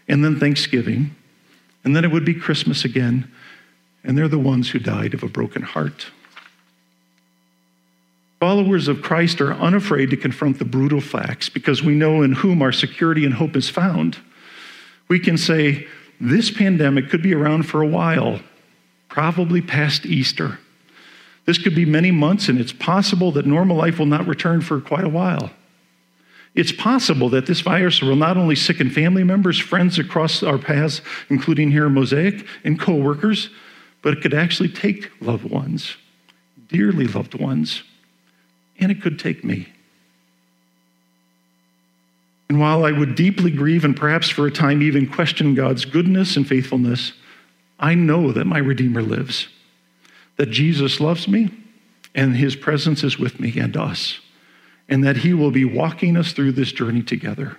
And 0.10 0.24
then 0.24 0.38
Thanksgiving. 0.38 1.16
And 1.86 1.96
then 1.96 2.04
it 2.04 2.12
would 2.12 2.26
be 2.26 2.34
Christmas 2.34 2.84
again 2.84 3.32
and 4.08 4.18
they're 4.18 4.30
the 4.30 4.40
ones 4.40 4.70
who 4.70 4.80
died 4.80 5.14
of 5.14 5.22
a 5.22 5.28
broken 5.28 5.62
heart. 5.62 6.08
Followers 8.40 8.88
of 8.88 9.02
Christ 9.02 9.42
are 9.42 9.54
unafraid 9.54 10.12
to 10.12 10.18
confront 10.18 10.60
the 10.60 10.66
brutal 10.66 11.02
facts 11.02 11.50
because 11.50 11.82
we 11.82 11.96
know 11.96 12.22
in 12.22 12.34
whom 12.34 12.62
our 12.62 12.72
security 12.72 13.26
and 13.26 13.34
hope 13.34 13.56
is 13.56 13.70
found. 13.70 14.18
We 15.08 15.20
can 15.20 15.38
say, 15.38 15.88
this 16.22 16.52
pandemic 16.52 17.10
could 17.10 17.24
be 17.24 17.34
around 17.34 17.64
for 17.64 17.82
a 17.82 17.88
while, 17.88 18.40
probably 19.10 19.62
past 19.62 20.06
Easter. 20.06 20.60
This 21.46 21.58
could 21.58 21.74
be 21.74 21.86
many 21.86 22.12
months, 22.12 22.50
and 22.50 22.60
it's 22.60 22.74
possible 22.74 23.32
that 23.32 23.46
normal 23.46 23.78
life 23.78 23.98
will 23.98 24.06
not 24.06 24.28
return 24.28 24.62
for 24.62 24.82
quite 24.82 25.06
a 25.06 25.10
while. 25.10 25.52
It's 26.54 26.72
possible 26.72 27.30
that 27.30 27.46
this 27.46 27.62
virus 27.62 28.02
will 28.02 28.16
not 28.16 28.36
only 28.36 28.56
sicken 28.56 28.90
family 28.90 29.24
members, 29.24 29.60
friends 29.60 29.98
across 29.98 30.44
our 30.44 30.58
paths, 30.58 31.02
including 31.30 31.72
here 31.72 31.86
in 31.86 31.94
Mosaic, 31.94 32.46
and 32.64 32.80
coworkers, 32.80 33.50
but 34.02 34.14
it 34.14 34.22
could 34.22 34.34
actually 34.34 34.70
take 34.70 35.10
loved 35.22 35.46
ones, 35.46 35.98
dearly 36.68 37.08
loved 37.08 37.36
ones, 37.36 37.84
and 38.80 38.92
it 38.92 39.02
could 39.02 39.20
take 39.20 39.44
me. 39.44 39.68
And 42.50 42.60
while 42.60 42.86
I 42.86 42.92
would 42.92 43.16
deeply 43.16 43.52
grieve 43.52 43.84
and 43.84 43.96
perhaps 43.96 44.30
for 44.30 44.48
a 44.48 44.52
time 44.52 44.82
even 44.82 45.08
question 45.08 45.54
God's 45.54 45.86
goodness 45.86 46.38
and 46.38 46.48
faithfulness, 46.48 47.14
I 47.80 47.94
know 47.94 48.32
that 48.32 48.46
my 48.46 48.58
Redeemer 48.58 49.02
lives, 49.02 49.48
that 50.38 50.50
Jesus 50.50 51.00
loves 51.00 51.28
me, 51.28 51.50
and 52.16 52.36
his 52.36 52.56
presence 52.56 53.04
is 53.04 53.20
with 53.20 53.40
me 53.40 53.60
and 53.60 53.76
us, 53.76 54.20
and 54.90 55.04
that 55.04 55.18
he 55.18 55.34
will 55.34 55.52
be 55.52 55.66
walking 55.66 56.18
us 56.18 56.32
through 56.32 56.54
this 56.54 56.72
journey 56.72 57.04
together, 57.04 57.58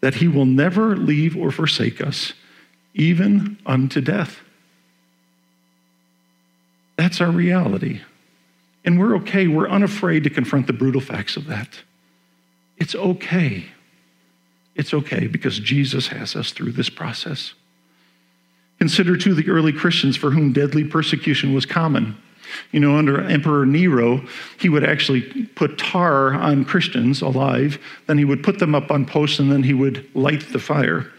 that 0.00 0.16
he 0.16 0.28
will 0.28 0.44
never 0.44 0.96
leave 0.96 1.36
or 1.36 1.50
forsake 1.50 2.00
us, 2.00 2.34
even 2.94 3.58
unto 3.66 4.00
death. 4.00 4.40
That's 6.96 7.20
our 7.20 7.30
reality. 7.30 8.02
And 8.86 8.98
we're 8.98 9.16
okay. 9.16 9.48
We're 9.48 9.68
unafraid 9.68 10.24
to 10.24 10.30
confront 10.30 10.68
the 10.68 10.72
brutal 10.72 11.00
facts 11.00 11.36
of 11.36 11.46
that. 11.46 11.80
It's 12.78 12.94
okay. 12.94 13.66
It's 14.76 14.94
okay 14.94 15.26
because 15.26 15.58
Jesus 15.58 16.08
has 16.08 16.36
us 16.36 16.52
through 16.52 16.72
this 16.72 16.88
process. 16.88 17.54
Consider, 18.78 19.16
too, 19.16 19.34
the 19.34 19.50
early 19.50 19.72
Christians 19.72 20.16
for 20.16 20.30
whom 20.30 20.52
deadly 20.52 20.84
persecution 20.84 21.52
was 21.52 21.66
common. 21.66 22.16
You 22.70 22.78
know, 22.78 22.96
under 22.96 23.20
Emperor 23.22 23.66
Nero, 23.66 24.22
he 24.60 24.68
would 24.68 24.84
actually 24.84 25.22
put 25.56 25.78
tar 25.78 26.32
on 26.34 26.64
Christians 26.64 27.22
alive, 27.22 27.78
then 28.06 28.18
he 28.18 28.24
would 28.24 28.44
put 28.44 28.60
them 28.60 28.74
up 28.74 28.90
on 28.90 29.04
posts, 29.04 29.40
and 29.40 29.50
then 29.50 29.64
he 29.64 29.74
would 29.74 30.08
light 30.14 30.52
the 30.52 30.58
fire. 30.58 31.10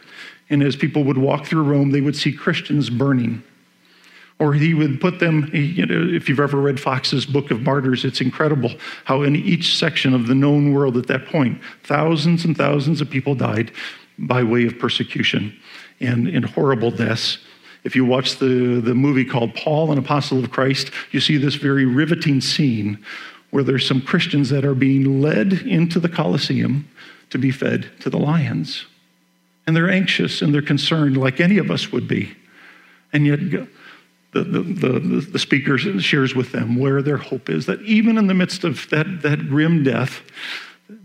And 0.49 0.63
as 0.63 0.77
people 0.77 1.03
would 1.03 1.17
walk 1.17 1.45
through 1.45 1.63
Rome, 1.63 1.91
they 1.91 1.99
would 1.99 2.15
see 2.15 2.31
Christians 2.31 2.89
burning. 2.89 3.43
Or 4.39 4.53
he 4.53 4.75
would 4.75 5.01
put 5.01 5.19
them, 5.19 5.49
you 5.51 5.85
know, 5.85 6.15
if 6.15 6.29
you've 6.29 6.39
ever 6.39 6.57
read 6.57 6.79
Fox's 6.79 7.25
Book 7.25 7.49
of 7.49 7.61
Martyrs, 7.61 8.05
it's 8.05 8.21
incredible 8.21 8.71
how 9.05 9.23
in 9.23 9.35
each 9.35 9.75
section 9.75 10.13
of 10.13 10.27
the 10.27 10.35
known 10.35 10.73
world 10.73 10.95
at 10.95 11.07
that 11.07 11.25
point, 11.25 11.59
thousands 11.83 12.45
and 12.45 12.55
thousands 12.55 13.01
of 13.01 13.09
people 13.09 13.33
died 13.33 13.71
by 14.19 14.43
way 14.43 14.65
of 14.65 14.77
persecution 14.77 15.57
and 15.99 16.27
in 16.27 16.43
horrible 16.43 16.91
deaths. 16.91 17.39
If 17.83 17.95
you 17.95 18.05
watch 18.05 18.37
the, 18.37 18.79
the 18.79 18.93
movie 18.93 19.25
called 19.25 19.55
Paul, 19.55 19.91
an 19.91 19.97
Apostle 19.97 20.43
of 20.43 20.51
Christ, 20.51 20.91
you 21.11 21.19
see 21.19 21.37
this 21.37 21.55
very 21.55 21.85
riveting 21.85 22.41
scene 22.41 23.03
where 23.49 23.63
there's 23.63 23.87
some 23.87 24.01
Christians 24.01 24.49
that 24.49 24.65
are 24.65 24.75
being 24.75 25.21
led 25.21 25.53
into 25.53 25.99
the 25.99 26.09
Colosseum 26.09 26.87
to 27.29 27.37
be 27.37 27.49
fed 27.49 27.89
to 28.01 28.09
the 28.09 28.17
lions. 28.17 28.85
And 29.65 29.75
they're 29.75 29.89
anxious 29.89 30.41
and 30.41 30.53
they're 30.53 30.61
concerned, 30.61 31.17
like 31.17 31.39
any 31.39 31.57
of 31.57 31.71
us 31.71 31.91
would 31.91 32.07
be. 32.07 32.35
And 33.13 33.25
yet, 33.25 33.39
the, 34.33 34.43
the, 34.43 34.61
the, 34.61 35.21
the 35.21 35.39
speaker 35.39 35.77
shares 35.77 36.35
with 36.35 36.51
them 36.51 36.75
where 36.75 37.01
their 37.01 37.17
hope 37.17 37.49
is 37.49 37.65
that 37.65 37.81
even 37.81 38.17
in 38.17 38.27
the 38.27 38.33
midst 38.33 38.63
of 38.63 38.89
that, 38.89 39.21
that 39.21 39.47
grim 39.47 39.83
death, 39.83 40.21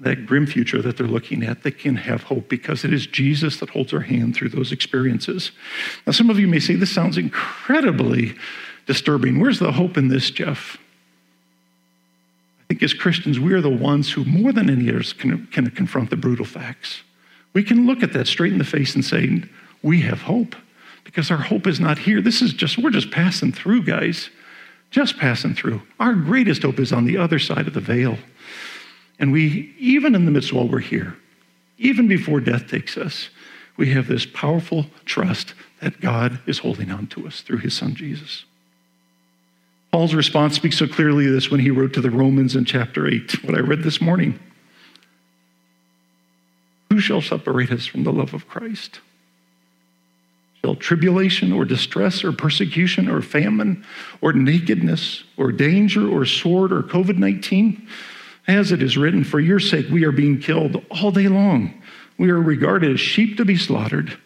that 0.01 0.27
grim 0.27 0.47
future 0.47 0.83
that 0.83 0.97
they're 0.97 1.07
looking 1.07 1.43
at, 1.43 1.63
they 1.63 1.71
can 1.71 1.97
have 1.97 2.25
hope 2.25 2.49
because 2.49 2.85
it 2.85 2.93
is 2.93 3.07
Jesus 3.07 3.59
that 3.59 3.71
holds 3.71 3.93
our 3.93 4.01
hand 4.01 4.35
through 4.35 4.51
those 4.51 4.73
experiences. 4.73 5.53
Now, 6.07 6.13
some 6.13 6.31
of 6.31 6.39
you 6.39 6.47
may 6.47 6.61
say, 6.61 6.75
This 6.75 6.93
sounds 6.93 7.19
incredibly 7.19 8.35
disturbing. 8.87 9.41
Where's 9.41 9.59
the 9.59 9.73
hope 9.73 9.97
in 9.97 10.09
this, 10.09 10.31
Jeff? 10.31 10.79
I 12.61 12.65
think 12.69 12.83
as 12.83 12.95
Christians, 12.95 13.39
we 13.39 13.53
are 13.53 13.61
the 13.61 13.69
ones 13.69 14.13
who, 14.13 14.25
more 14.25 14.53
than 14.53 14.71
any 14.71 14.89
others, 14.89 15.13
can, 15.13 15.47
can 15.49 15.71
confront 15.71 16.11
the 16.11 16.17
brutal 16.17 16.47
facts. 16.47 17.03
We 17.53 17.63
can 17.63 17.87
look 17.87 18.03
at 18.03 18.13
that 18.15 18.27
straight 18.27 18.53
in 18.53 18.59
the 18.59 18.65
face 18.65 18.95
and 18.95 19.05
say, 19.05 19.43
We 19.83 20.01
have 20.03 20.23
hope 20.23 20.57
because 21.05 21.31
our 21.31 21.39
hope 21.39 21.67
is 21.67 21.81
not 21.81 21.99
here. 21.99 22.21
This 22.21 22.43
is 22.43 22.53
just, 22.53 22.79
we're 22.79 22.91
just 22.91 23.11
passing 23.11 23.53
through, 23.53 23.85
guys. 23.85 24.31
Just 24.91 25.19
passing 25.19 25.55
through. 25.55 25.83
Our 25.99 26.15
greatest 26.15 26.63
hope 26.63 26.79
is 26.79 26.93
on 26.93 27.07
the 27.07 27.17
other 27.17 27.39
side 27.39 27.67
of 27.67 27.75
the 27.75 27.81
veil. 27.81 28.19
And 29.19 29.33
we, 29.33 29.75
even 29.79 30.15
in 30.15 30.25
the 30.25 30.31
midst 30.31 30.53
while 30.53 30.69
we're 30.69 30.81
here, 30.81 31.17
even 31.79 32.09
before 32.09 32.41
death 32.41 32.69
takes 32.69 32.97
us, 32.97 33.31
we 33.77 33.91
have 33.93 34.07
this 34.07 34.27
powerful 34.27 34.87
trust 35.05 35.55
that 35.81 36.01
God 36.01 36.41
is 36.47 36.59
holding 36.59 36.91
on 36.91 37.07
to 37.09 37.27
us 37.27 37.41
through 37.41 37.59
his 37.59 37.75
son 37.75 37.95
Jesus. 37.95 38.45
Paul's 39.91 40.15
response 40.15 40.57
speaks 40.57 40.79
so 40.79 40.87
clearly 40.87 41.27
this 41.27 41.51
when 41.51 41.61
he 41.61 41.71
wrote 41.71 41.93
to 41.95 42.01
the 42.01 42.11
Romans 42.11 42.57
in 42.57 42.65
chapter 42.65 43.07
8, 43.07 43.45
what 43.45 43.57
I 43.57 43.61
read 43.61 43.83
this 43.83 44.01
morning. 44.01 44.39
Who 46.91 47.01
shall 47.01 47.23
separate 47.23 47.71
us 47.71 47.87
from 47.87 48.05
the 48.05 48.13
love 48.13 48.35
of 48.35 48.49
Christ? 48.49 49.01
Tribulation 50.79 51.53
or 51.53 51.65
distress 51.65 52.23
or 52.23 52.33
persecution 52.33 53.09
or 53.09 53.21
famine 53.21 53.85
or 54.21 54.33
nakedness 54.33 55.25
or 55.37 55.51
danger 55.51 56.09
or 56.09 56.25
sword 56.25 56.73
or 56.73 56.83
COVID 56.83 57.19
19? 57.19 57.87
As 58.47 58.73
it 58.73 58.83
is 58.83 58.97
written, 58.97 59.25
for 59.25 59.41
your 59.41 59.61
sake 59.61 59.87
we 59.91 60.05
are 60.05 60.13
being 60.13 60.41
killed 60.41 60.85
all 60.91 61.11
day 61.11 61.29
long. 61.29 61.83
We 62.17 62.31
are 62.31 62.41
regarded 62.41 62.93
as 62.93 63.01
sheep 63.01 63.37
to 63.37 63.45
be 63.45 63.57
slaughtered. 63.57 64.17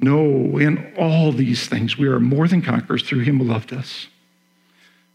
No, 0.00 0.58
in 0.58 0.92
all 0.96 1.32
these 1.32 1.66
things 1.68 1.96
we 1.96 2.08
are 2.08 2.20
more 2.20 2.48
than 2.48 2.62
conquerors 2.62 3.02
through 3.02 3.20
him 3.20 3.38
who 3.38 3.44
loved 3.44 3.72
us. 3.72 4.08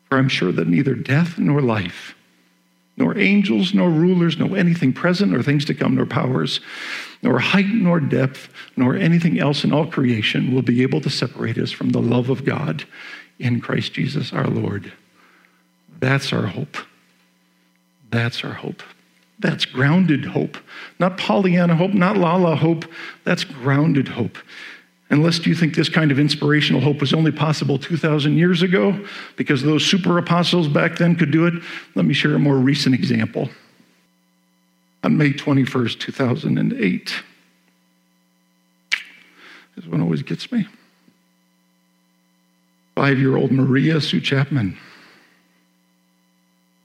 For 0.09 0.17
I'm 0.17 0.29
sure 0.29 0.51
that 0.51 0.67
neither 0.67 0.95
death 0.95 1.38
nor 1.38 1.62
life, 1.62 2.15
nor 2.97 3.17
angels, 3.17 3.73
nor 3.73 3.89
rulers, 3.89 4.38
nor 4.38 4.56
anything 4.56 4.93
present, 4.93 5.32
nor 5.32 5.41
things 5.41 5.65
to 5.65 5.73
come, 5.73 5.95
nor 5.95 6.06
powers, 6.06 6.60
nor 7.21 7.39
height, 7.39 7.67
nor 7.67 7.99
depth, 7.99 8.49
nor 8.75 8.95
anything 8.95 9.39
else 9.39 9.63
in 9.63 9.73
all 9.73 9.88
creation 9.88 10.53
will 10.53 10.62
be 10.62 10.82
able 10.84 11.01
to 11.01 11.10
separate 11.10 11.58
us 11.58 11.71
from 11.71 11.89
the 11.89 12.01
love 12.01 12.29
of 12.29 12.45
God 12.45 12.86
in 13.39 13.60
Christ 13.60 13.93
Jesus 13.93 14.32
our 14.32 14.47
Lord. 14.47 14.93
That's 15.99 16.32
our 16.34 16.47
hope. 16.47 16.77
That's 18.10 18.43
our 18.43 18.53
hope. 18.53 18.84
That's 19.39 19.65
grounded 19.65 20.25
hope. 20.25 20.58
Not 20.99 21.17
Pollyanna 21.17 21.75
hope, 21.75 21.93
not 21.93 22.17
la 22.17 22.36
la 22.36 22.56
hope. 22.56 22.86
That's 23.23 23.43
grounded 23.43 24.08
hope. 24.08 24.38
Unless 25.13 25.45
you 25.45 25.54
think 25.54 25.76
this 25.76 25.89
kind 25.89 26.10
of 26.10 26.17
inspirational 26.17 26.82
hope 26.82 26.99
was 26.99 27.13
only 27.13 27.32
possible 27.32 27.78
2,000 27.78 28.36
years 28.36 28.63
ago 28.63 28.99
because 29.36 29.62
those 29.62 29.86
super 29.86 30.17
apostles 30.17 30.67
back 30.67 30.97
then 30.97 31.15
could 31.15 31.30
do 31.30 31.45
it, 31.45 31.54
let 31.93 32.04
me 32.04 32.15
share 32.15 32.34
a 32.34 32.39
more 32.39 32.58
recent 32.58 32.95
example. 32.95 33.47
On 35.04 35.15
May 35.15 35.30
21st, 35.30 35.99
2008, 35.99 37.23
this 39.76 39.86
one 39.86 40.02
always 40.02 40.23
gets 40.23 40.52
me. 40.52 40.65
Five 42.95 43.19
year 43.19 43.38
old 43.38 43.52
Maria 43.52 44.02
Sue 44.02 44.19
Chapman 44.19 44.80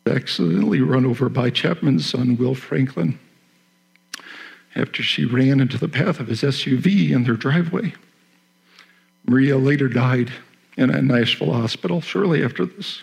accidentally 0.07 0.83
run 0.83 1.07
over 1.07 1.31
by 1.31 1.49
Chapman's 1.49 2.05
son, 2.05 2.37
Will 2.37 2.55
Franklin, 2.55 3.19
after 4.77 5.03
she 5.03 5.25
ran 5.25 5.61
into 5.61 5.79
the 5.79 5.89
path 5.89 6.21
of 6.21 6.27
his 6.27 6.43
SUV 6.43 7.11
in 7.11 7.25
their 7.25 7.33
driveway. 7.33 7.95
Maria 9.29 9.59
later 9.59 9.89
died 9.89 10.33
in 10.79 10.89
a 10.89 11.03
Nashville 11.03 11.53
hospital 11.53 12.01
shortly 12.01 12.43
after 12.43 12.65
this. 12.65 13.03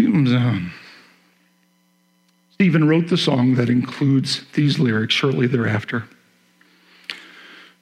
Um, 0.00 0.72
Steven 2.52 2.88
wrote 2.88 3.08
the 3.08 3.18
song 3.18 3.56
that 3.56 3.68
includes 3.68 4.46
these 4.54 4.78
lyrics 4.78 5.12
shortly 5.12 5.46
thereafter. 5.46 6.04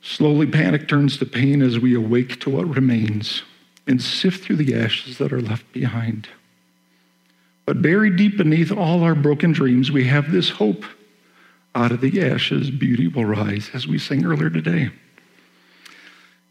Slowly, 0.02 0.46
panic 0.46 0.88
turns 0.88 1.16
to 1.18 1.26
pain 1.26 1.62
as 1.62 1.78
we 1.78 1.94
awake 1.94 2.40
to 2.40 2.50
what 2.50 2.74
remains 2.74 3.42
and 3.86 4.02
sift 4.02 4.44
through 4.44 4.56
the 4.56 4.74
ashes 4.74 5.18
that 5.18 5.32
are 5.32 5.40
left 5.40 5.72
behind. 5.72 6.28
But 7.66 7.82
buried 7.82 8.16
deep 8.16 8.36
beneath 8.36 8.72
all 8.72 9.04
our 9.04 9.14
broken 9.14 9.52
dreams, 9.52 9.92
we 9.92 10.04
have 10.04 10.32
this 10.32 10.50
hope. 10.50 10.84
Out 11.74 11.92
of 11.92 12.00
the 12.00 12.20
ashes, 12.20 12.70
beauty 12.70 13.06
will 13.08 13.24
rise, 13.24 13.70
as 13.72 13.86
we 13.86 13.98
sang 13.98 14.24
earlier 14.24 14.50
today. 14.50 14.90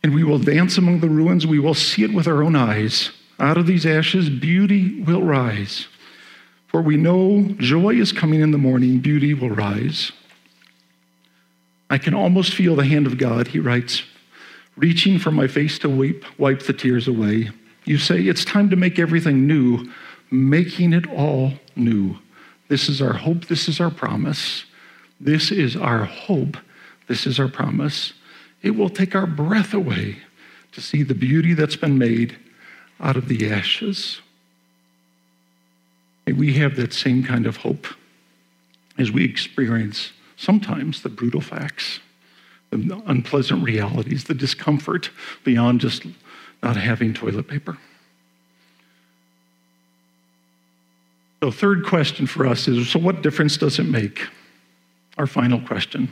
And 0.03 0.13
we 0.13 0.23
will 0.23 0.39
dance 0.39 0.77
among 0.77 0.99
the 0.99 1.09
ruins. 1.09 1.47
We 1.47 1.59
will 1.59 1.73
see 1.73 2.03
it 2.03 2.13
with 2.13 2.27
our 2.27 2.43
own 2.43 2.55
eyes. 2.55 3.11
Out 3.39 3.57
of 3.57 3.65
these 3.65 3.85
ashes, 3.85 4.29
beauty 4.29 5.01
will 5.01 5.23
rise. 5.23 5.87
For 6.67 6.81
we 6.81 6.97
know 6.97 7.43
joy 7.57 7.95
is 7.95 8.11
coming 8.11 8.41
in 8.41 8.51
the 8.51 8.57
morning, 8.57 8.99
beauty 8.99 9.33
will 9.33 9.49
rise. 9.49 10.11
I 11.89 11.97
can 11.97 12.13
almost 12.13 12.53
feel 12.53 12.75
the 12.75 12.85
hand 12.85 13.05
of 13.05 13.17
God, 13.17 13.49
he 13.49 13.59
writes, 13.59 14.03
reaching 14.75 15.19
for 15.19 15.31
my 15.31 15.47
face 15.47 15.77
to 15.79 15.89
wipe, 15.89 16.25
wipe 16.39 16.63
the 16.63 16.73
tears 16.73 17.07
away. 17.07 17.51
You 17.85 17.97
say, 17.97 18.21
It's 18.21 18.43
time 18.43 18.69
to 18.71 18.75
make 18.75 18.97
everything 18.97 19.45
new 19.45 19.87
making 20.33 20.93
it 20.93 21.07
all 21.11 21.53
new. 21.75 22.17
This 22.67 22.89
is 22.89 23.01
our 23.01 23.13
hope. 23.13 23.45
This 23.45 23.69
is 23.69 23.79
our 23.79 23.91
promise. 23.91 24.65
This 25.19 25.51
is 25.51 25.75
our 25.75 26.05
hope. 26.05 26.57
This 27.07 27.27
is 27.27 27.39
our 27.39 27.47
promise. 27.47 28.13
It 28.63 28.71
will 28.71 28.89
take 28.89 29.13
our 29.13 29.27
breath 29.27 29.73
away 29.73 30.19
to 30.71 30.81
see 30.81 31.03
the 31.03 31.13
beauty 31.13 31.53
that's 31.53 31.75
been 31.75 31.97
made 31.97 32.37
out 32.99 33.17
of 33.17 33.27
the 33.27 33.51
ashes. 33.51 34.21
May 36.25 36.33
we 36.33 36.53
have 36.53 36.75
that 36.77 36.93
same 36.93 37.23
kind 37.23 37.45
of 37.45 37.57
hope 37.57 37.85
as 38.97 39.11
we 39.11 39.25
experience 39.25 40.13
sometimes 40.37 41.01
the 41.01 41.09
brutal 41.09 41.41
facts, 41.41 41.99
the 42.71 43.01
unpleasant 43.05 43.63
realities, 43.63 44.23
the 44.23 44.33
discomfort 44.33 45.09
beyond 45.43 45.81
just 45.81 46.05
not 46.61 46.77
having 46.77 47.13
toilet 47.13 47.47
paper. 47.47 47.77
So, 51.41 51.51
third 51.51 51.85
question 51.85 52.25
for 52.25 52.47
us 52.47 52.69
is 52.69 52.89
so, 52.89 52.99
what 52.99 53.21
difference 53.21 53.57
does 53.57 53.77
it 53.77 53.83
make? 53.83 54.29
Our 55.17 55.27
final 55.27 55.59
question. 55.59 56.09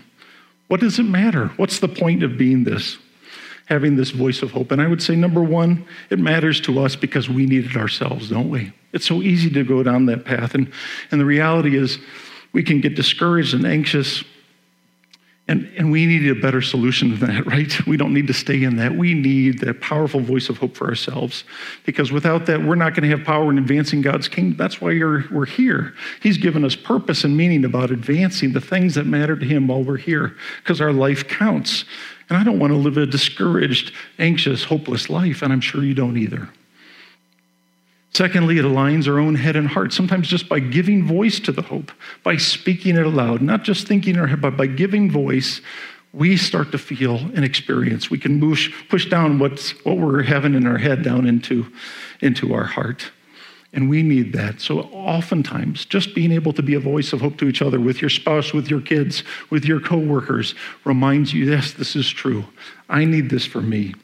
What 0.72 0.80
does 0.80 1.00
it 1.00 1.04
matter? 1.04 1.48
What's 1.58 1.80
the 1.80 1.90
point 1.90 2.24
of 2.24 2.38
being 2.38 2.64
this? 2.64 2.98
Having 3.66 3.98
this 3.98 4.12
voice 4.12 4.42
of 4.42 4.52
hope. 4.52 4.72
And 4.72 4.82
I 4.82 4.88
would 4.88 5.04
say, 5.04 5.18
number 5.18 5.44
one, 5.44 5.86
it 6.10 6.18
matters 6.18 6.62
to 6.62 6.80
us 6.80 6.96
because 6.96 7.30
we 7.30 7.46
need 7.46 7.66
it 7.66 7.76
ourselves, 7.76 8.30
don't 8.30 8.50
we? 8.50 8.72
It's 8.94 9.06
so 9.06 9.22
easy 9.22 9.50
to 9.50 9.66
go 9.66 9.84
down 9.84 10.06
that 10.06 10.24
path. 10.24 10.56
And, 10.56 10.72
and 11.12 11.20
the 11.20 11.26
reality 11.26 11.76
is, 11.76 12.00
we 12.54 12.64
can 12.64 12.80
get 12.80 12.96
discouraged 12.96 13.54
and 13.54 13.68
anxious 13.68 14.24
and, 15.52 15.70
and 15.76 15.92
we 15.92 16.06
need 16.06 16.26
a 16.32 16.40
better 16.40 16.62
solution 16.62 17.20
than 17.20 17.36
that, 17.36 17.46
right? 17.46 17.86
We 17.86 17.98
don't 17.98 18.14
need 18.14 18.28
to 18.28 18.34
stay 18.34 18.64
in 18.64 18.78
that. 18.78 18.96
We 18.96 19.14
need 19.14 19.60
that 19.60 19.82
powerful 19.82 20.22
voice 20.22 20.48
of 20.48 20.58
hope 20.58 20.78
for 20.78 20.88
ourselves. 20.88 21.44
Because 21.86 22.10
without 22.10 22.46
that, 22.46 22.64
we're 22.64 22.76
not 22.76 22.96
going 22.96 23.10
to 23.10 23.18
have 23.18 23.26
power 23.26 23.52
in 23.52 23.58
advancing 23.58 24.02
God's 24.02 24.30
kingdom. 24.30 24.56
That's 24.56 24.80
why 24.80 24.92
we're 24.92 25.46
here. 25.46 25.94
He's 26.22 26.38
given 26.38 26.64
us 26.64 26.78
purpose 26.78 27.26
and 27.26 27.36
meaning 27.36 27.66
about 27.66 27.92
advancing 27.92 28.54
the 28.54 28.62
things 28.62 28.96
that 28.96 29.06
matter 29.06 29.36
to 29.36 29.46
Him 29.46 29.68
while 29.68 29.84
we're 29.84 29.98
here, 29.98 30.38
because 30.64 30.80
our 30.80 30.94
life 30.94 31.28
counts. 31.28 31.84
And 32.30 32.38
I 32.38 32.46
don't 32.46 32.60
want 32.60 32.72
to 32.72 32.78
live 32.78 32.96
a 32.96 33.06
discouraged, 33.06 33.94
anxious, 34.20 34.64
hopeless 34.64 35.10
life, 35.10 35.42
and 35.42 35.52
I'm 35.52 35.60
sure 35.60 35.84
you 35.84 35.94
don't 35.94 36.16
either. 36.16 36.48
Secondly, 38.14 38.58
it 38.58 38.66
aligns 38.66 39.08
our 39.08 39.20
own 39.20 39.36
head 39.36 39.56
and 39.56 39.70
heart, 39.70 39.94
sometimes 39.94 40.28
just 40.28 40.50
by 40.50 40.60
giving 40.60 41.06
voice 41.06 41.40
to 41.40 41.52
the 41.52 41.62
hope, 41.62 41.92
by 42.24 42.36
speaking 42.36 42.98
it 42.98 43.06
aloud, 43.06 43.42
not 43.42 43.64
just 43.64 43.88
thinking 43.88 44.16
in 44.16 44.20
our 44.20 44.28
head, 44.28 44.42
but 44.42 44.58
by 44.58 44.68
giving 44.68 45.10
voice, 45.10 45.62
we 46.12 46.36
start 46.36 46.72
to 46.74 46.78
feel 46.78 47.16
and 47.16 47.46
experience. 47.46 48.10
We 48.10 48.18
can 48.18 48.40
push, 48.40 48.70
push 48.90 49.10
down 49.10 49.40
what's, 49.40 49.72
what 49.86 49.98
we're 49.98 50.24
having 50.24 50.56
in 50.56 50.68
our 50.68 50.78
head 50.78 51.04
down 51.04 51.26
into, 51.26 51.72
into 52.20 52.54
our 52.54 52.66
heart. 52.66 53.12
And 53.74 53.90
we 53.90 54.04
need 54.04 54.34
that. 54.34 54.60
So, 54.60 54.82
oftentimes, 54.82 55.86
just 55.86 56.14
being 56.14 56.34
able 56.34 56.52
to 56.52 56.62
be 56.62 56.74
a 56.74 56.80
voice 56.82 57.14
of 57.14 57.22
hope 57.22 57.38
to 57.38 57.48
each 57.48 57.62
other 57.62 57.80
with 57.80 58.02
your 58.02 58.10
spouse, 58.10 58.52
with 58.52 58.70
your 58.70 58.82
kids, 58.82 59.24
with 59.50 59.64
your 59.64 59.80
coworkers 59.80 60.54
reminds 60.84 61.34
you 61.34 61.46
yes, 61.46 61.72
this 61.72 61.96
is 61.96 62.10
true. 62.10 62.44
I 62.90 63.06
need 63.06 63.30
this 63.30 63.46
for 63.46 63.62
me. 63.62 63.96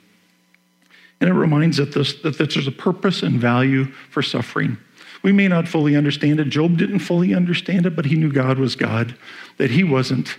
And 1.20 1.30
it 1.30 1.34
reminds 1.34 1.80
us 1.80 2.14
that 2.22 2.38
there's 2.38 2.68
a 2.68 2.72
purpose 2.72 3.24
and 3.24 3.40
value 3.40 3.86
for 4.12 4.22
suffering. 4.22 4.78
We 5.24 5.32
may 5.32 5.48
not 5.48 5.68
fully 5.68 5.96
understand 5.96 6.40
it. 6.40 6.46
Job 6.50 6.78
didn't 6.78 7.00
fully 7.00 7.34
understand 7.34 7.86
it, 7.86 7.96
but 7.96 8.06
he 8.06 8.16
knew 8.16 8.32
God 8.32 8.60
was 8.60 8.76
God, 8.76 9.16
that 9.58 9.72
he 9.72 9.84
wasn't, 9.84 10.38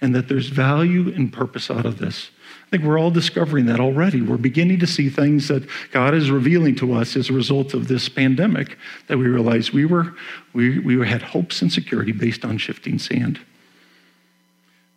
and 0.00 0.14
that 0.14 0.28
there's 0.28 0.48
value 0.48 1.12
and 1.14 1.32
purpose 1.32 1.70
out 1.70 1.86
of 1.86 1.98
this. 1.98 2.30
I 2.66 2.70
think 2.70 2.84
we're 2.84 2.98
all 2.98 3.10
discovering 3.10 3.64
that 3.66 3.80
already. 3.80 4.20
We're 4.20 4.36
beginning 4.36 4.80
to 4.80 4.86
see 4.86 5.08
things 5.08 5.48
that 5.48 5.66
God 5.90 6.12
is 6.12 6.30
revealing 6.30 6.74
to 6.76 6.92
us 6.92 7.16
as 7.16 7.30
a 7.30 7.32
result 7.32 7.72
of 7.72 7.88
this 7.88 8.10
pandemic 8.10 8.76
that 9.06 9.16
we 9.16 9.26
realize 9.26 9.72
we 9.72 9.86
were 9.86 10.14
we, 10.52 10.78
we 10.80 11.06
had 11.08 11.22
hopes 11.22 11.62
and 11.62 11.72
security 11.72 12.12
based 12.12 12.44
on 12.44 12.58
shifting 12.58 12.98
sand. 12.98 13.40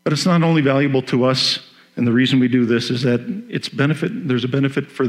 But 0.04 0.12
it's 0.12 0.26
not 0.26 0.44
only 0.44 0.62
valuable 0.62 1.02
to 1.04 1.24
us 1.24 1.60
and 1.96 2.08
the 2.08 2.12
reason 2.12 2.40
we 2.40 2.48
do 2.48 2.66
this 2.66 2.90
is 2.90 3.02
that 3.04 3.22
it's 3.50 3.70
benefit, 3.70 4.28
there's 4.28 4.44
a 4.44 4.48
benefit 4.48 4.90
for, 4.90 5.08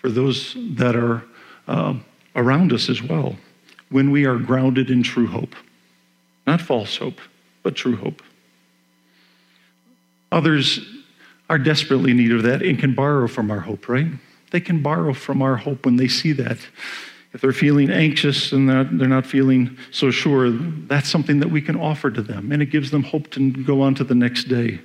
for 0.00 0.10
those 0.10 0.56
that 0.76 0.96
are 0.96 1.22
uh, 1.68 1.94
around 2.34 2.72
us 2.72 2.88
as 2.88 3.02
well 3.02 3.36
when 3.90 4.10
we 4.10 4.24
are 4.24 4.36
grounded 4.36 4.90
in 4.90 5.02
true 5.02 5.26
hope. 5.26 5.54
Not 6.46 6.60
false 6.60 6.96
hope, 6.96 7.20
but 7.62 7.76
true 7.76 7.96
hope. 7.96 8.22
Others 10.32 10.80
are 11.50 11.58
desperately 11.58 12.12
in 12.12 12.16
need 12.16 12.32
of 12.32 12.42
that 12.42 12.62
and 12.62 12.78
can 12.78 12.94
borrow 12.94 13.28
from 13.28 13.50
our 13.50 13.60
hope, 13.60 13.88
right? 13.88 14.06
They 14.50 14.60
can 14.60 14.82
borrow 14.82 15.12
from 15.12 15.42
our 15.42 15.56
hope 15.56 15.84
when 15.84 15.96
they 15.96 16.08
see 16.08 16.32
that. 16.32 16.58
If 17.32 17.40
they're 17.40 17.52
feeling 17.52 17.90
anxious 17.90 18.52
and 18.52 18.68
they're 18.68 19.08
not 19.08 19.24
feeling 19.24 19.78
so 19.90 20.10
sure, 20.10 20.50
that's 20.50 21.08
something 21.08 21.40
that 21.40 21.50
we 21.50 21.62
can 21.62 21.76
offer 21.76 22.10
to 22.10 22.20
them, 22.20 22.52
and 22.52 22.60
it 22.60 22.66
gives 22.66 22.90
them 22.90 23.02
hope 23.02 23.30
to 23.30 23.50
go 23.50 23.80
on 23.80 23.94
to 23.96 24.04
the 24.04 24.14
next 24.14 24.44
day. 24.44 24.80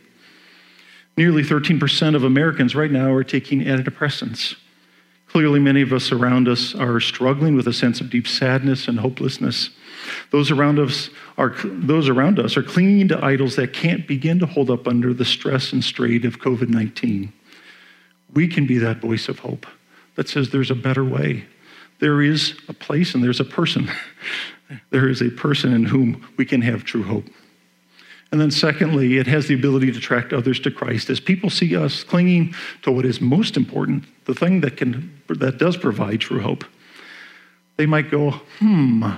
Nearly 1.18 1.42
13% 1.42 2.16
of 2.16 2.24
Americans 2.24 2.76
right 2.76 2.92
now 2.92 3.12
are 3.12 3.24
taking 3.24 3.62
antidepressants. 3.62 4.56
Clearly, 5.28 5.60
many 5.60 5.82
of 5.82 5.92
us 5.92 6.12
around 6.12 6.48
us 6.48 6.74
are 6.76 7.00
struggling 7.00 7.56
with 7.56 7.68
a 7.68 7.74
sense 7.74 8.00
of 8.00 8.10
deep 8.10 8.28
sadness 8.28 8.88
and 8.88 9.00
hopelessness. 9.00 9.72
Those 10.32 10.52
around 10.52 10.80
us 10.80 11.10
are, 11.38 11.56
those 11.64 12.08
around 12.08 12.40
us 12.40 12.56
are 12.56 12.64
clinging 12.64 13.08
to 13.10 13.26
idols 13.26 13.56
that 13.56 13.74
can't 13.74 14.08
begin 14.08 14.40
to 14.40 14.46
hold 14.46 14.70
up 14.70 14.88
under 14.88 15.14
the 15.14 15.26
stress 15.26 15.74
and 15.74 15.84
strain 15.84 16.26
of 16.26 16.40
COVID 16.40 16.70
19. 16.70 17.34
We 18.34 18.48
can 18.48 18.68
be 18.68 18.78
that 18.78 19.02
voice 19.02 19.28
of 19.28 19.40
hope 19.40 19.66
that 20.16 20.30
says 20.30 20.50
there's 20.50 20.72
a 20.72 20.76
better 20.76 21.04
way. 21.04 21.46
There 22.00 22.22
is 22.22 22.58
a 22.70 22.74
place 22.74 23.16
and 23.16 23.24
there's 23.24 23.40
a 23.40 23.46
person. 23.46 23.90
there 24.92 25.10
is 25.10 25.22
a 25.22 25.30
person 25.32 25.74
in 25.74 25.86
whom 25.86 26.28
we 26.38 26.46
can 26.46 26.62
have 26.62 26.84
true 26.84 27.04
hope. 27.04 27.26
And 28.32 28.42
then, 28.42 28.52
secondly, 28.52 29.18
it 29.18 29.28
has 29.28 29.48
the 29.48 29.54
ability 29.54 29.92
to 29.92 29.98
attract 29.98 30.34
others 30.34 30.60
to 30.62 30.72
Christ. 30.72 31.10
As 31.10 31.20
people 31.20 31.50
see 31.50 31.76
us 31.76 32.04
clinging 32.04 32.54
to 32.82 32.92
what 32.92 33.06
is 33.06 33.22
most 33.22 33.56
important, 33.56 34.04
the 34.26 34.34
thing 34.34 34.62
that, 34.62 34.76
can, 34.76 35.22
that 35.30 35.58
does 35.58 35.78
provide 35.78 36.20
true 36.20 36.42
hope, 36.42 36.66
they 37.78 37.86
might 37.86 38.12
go, 38.12 38.32
hmm, 38.60 39.10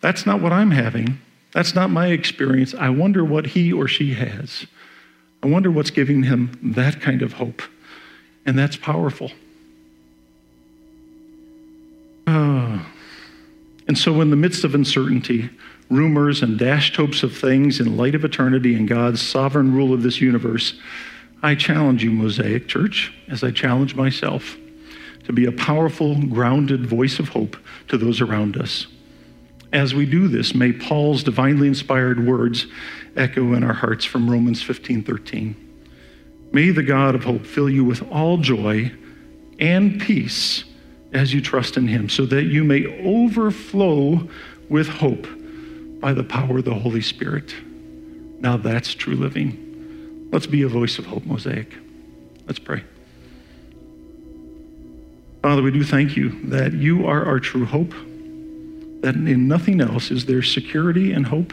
that's 0.00 0.26
not 0.26 0.42
what 0.42 0.52
I'm 0.52 0.72
having. 0.72 1.18
That's 1.52 1.74
not 1.74 1.90
my 1.90 2.08
experience. 2.08 2.74
I 2.74 2.90
wonder 2.90 3.24
what 3.24 3.46
he 3.46 3.72
or 3.72 3.88
she 3.88 4.14
has. 4.14 4.66
I 5.42 5.46
wonder 5.46 5.70
what's 5.70 5.90
giving 5.90 6.24
him 6.24 6.58
that 6.74 7.00
kind 7.00 7.22
of 7.22 7.34
hope. 7.34 7.62
And 8.44 8.58
that's 8.58 8.76
powerful. 8.76 9.32
Uh, 12.26 12.80
and 13.88 13.98
so, 13.98 14.20
in 14.20 14.30
the 14.30 14.36
midst 14.36 14.64
of 14.64 14.74
uncertainty, 14.74 15.50
rumors, 15.90 16.40
and 16.40 16.58
dashed 16.58 16.96
hopes 16.96 17.22
of 17.22 17.36
things 17.36 17.80
in 17.80 17.96
light 17.96 18.14
of 18.14 18.24
eternity 18.24 18.74
and 18.76 18.88
God's 18.88 19.20
sovereign 19.20 19.74
rule 19.74 19.92
of 19.92 20.02
this 20.02 20.20
universe, 20.20 20.74
I 21.42 21.56
challenge 21.56 22.04
you, 22.04 22.10
Mosaic 22.10 22.68
Church, 22.68 23.12
as 23.28 23.42
I 23.42 23.50
challenge 23.50 23.94
myself, 23.96 24.56
to 25.24 25.32
be 25.32 25.46
a 25.46 25.52
powerful, 25.52 26.14
grounded 26.26 26.86
voice 26.86 27.18
of 27.18 27.30
hope 27.30 27.56
to 27.88 27.98
those 27.98 28.20
around 28.20 28.56
us. 28.56 28.86
As 29.72 29.94
we 29.94 30.06
do 30.06 30.28
this, 30.28 30.54
may 30.54 30.72
Paul's 30.72 31.22
divinely 31.22 31.68
inspired 31.68 32.26
words 32.26 32.66
echo 33.16 33.52
in 33.54 33.62
our 33.62 33.72
hearts 33.72 34.04
from 34.04 34.30
Romans 34.30 34.62
15:13. 34.62 35.54
May 36.52 36.70
the 36.70 36.82
God 36.82 37.14
of 37.14 37.24
hope 37.24 37.46
fill 37.46 37.70
you 37.70 37.84
with 37.84 38.02
all 38.10 38.38
joy 38.38 38.92
and 39.58 40.00
peace 40.00 40.64
as 41.12 41.32
you 41.32 41.40
trust 41.40 41.76
in 41.76 41.88
him, 41.88 42.08
so 42.08 42.26
that 42.26 42.44
you 42.44 42.64
may 42.64 42.86
overflow 43.04 44.28
with 44.68 44.88
hope 44.88 45.26
by 46.00 46.12
the 46.12 46.24
power 46.24 46.58
of 46.58 46.64
the 46.64 46.74
Holy 46.74 47.02
Spirit. 47.02 47.54
Now 48.40 48.56
that's 48.56 48.94
true 48.94 49.14
living. 49.14 50.28
Let's 50.32 50.46
be 50.46 50.62
a 50.62 50.68
voice 50.68 50.98
of 50.98 51.06
hope, 51.06 51.26
Mosaic. 51.26 51.76
Let's 52.46 52.58
pray. 52.58 52.82
Father, 55.42 55.62
we 55.62 55.70
do 55.70 55.84
thank 55.84 56.16
you 56.16 56.30
that 56.48 56.72
you 56.72 57.06
are 57.06 57.24
our 57.24 57.40
true 57.40 57.64
hope, 57.64 57.92
that 59.02 59.14
in 59.14 59.48
nothing 59.48 59.80
else 59.80 60.10
is 60.10 60.26
there 60.26 60.42
security 60.42 61.12
and 61.12 61.26
hope, 61.26 61.52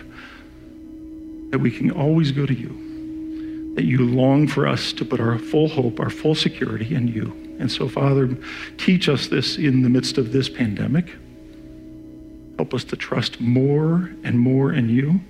that 1.52 1.60
we 1.60 1.72
can 1.72 1.92
always 1.92 2.32
go 2.32 2.46
to 2.46 2.54
you, 2.54 3.74
that 3.76 3.86
you 3.86 4.00
long 4.00 4.48
for 4.48 4.68
us 4.68 4.92
to 4.94 5.06
put 5.06 5.20
our 5.20 5.40
full 5.40 5.70
hope, 5.70 6.00
our 6.00 6.10
full 6.10 6.36
security 6.36 6.94
in 6.94 7.08
you. 7.08 7.32
And 7.60 7.72
so, 7.72 7.88
Father, 7.88 8.38
teach 8.78 9.10
us 9.10 9.28
this 9.28 9.58
in 9.58 9.82
the 9.82 9.90
midst 9.90 10.18
of 10.18 10.32
this 10.32 10.50
pandemic. 10.50 11.16
Help 12.58 12.74
us 12.74 12.84
to 12.86 12.96
trust 12.96 13.40
more 13.40 14.12
and 14.24 14.40
more 14.40 14.74
in 14.74 14.90
you. 14.90 15.22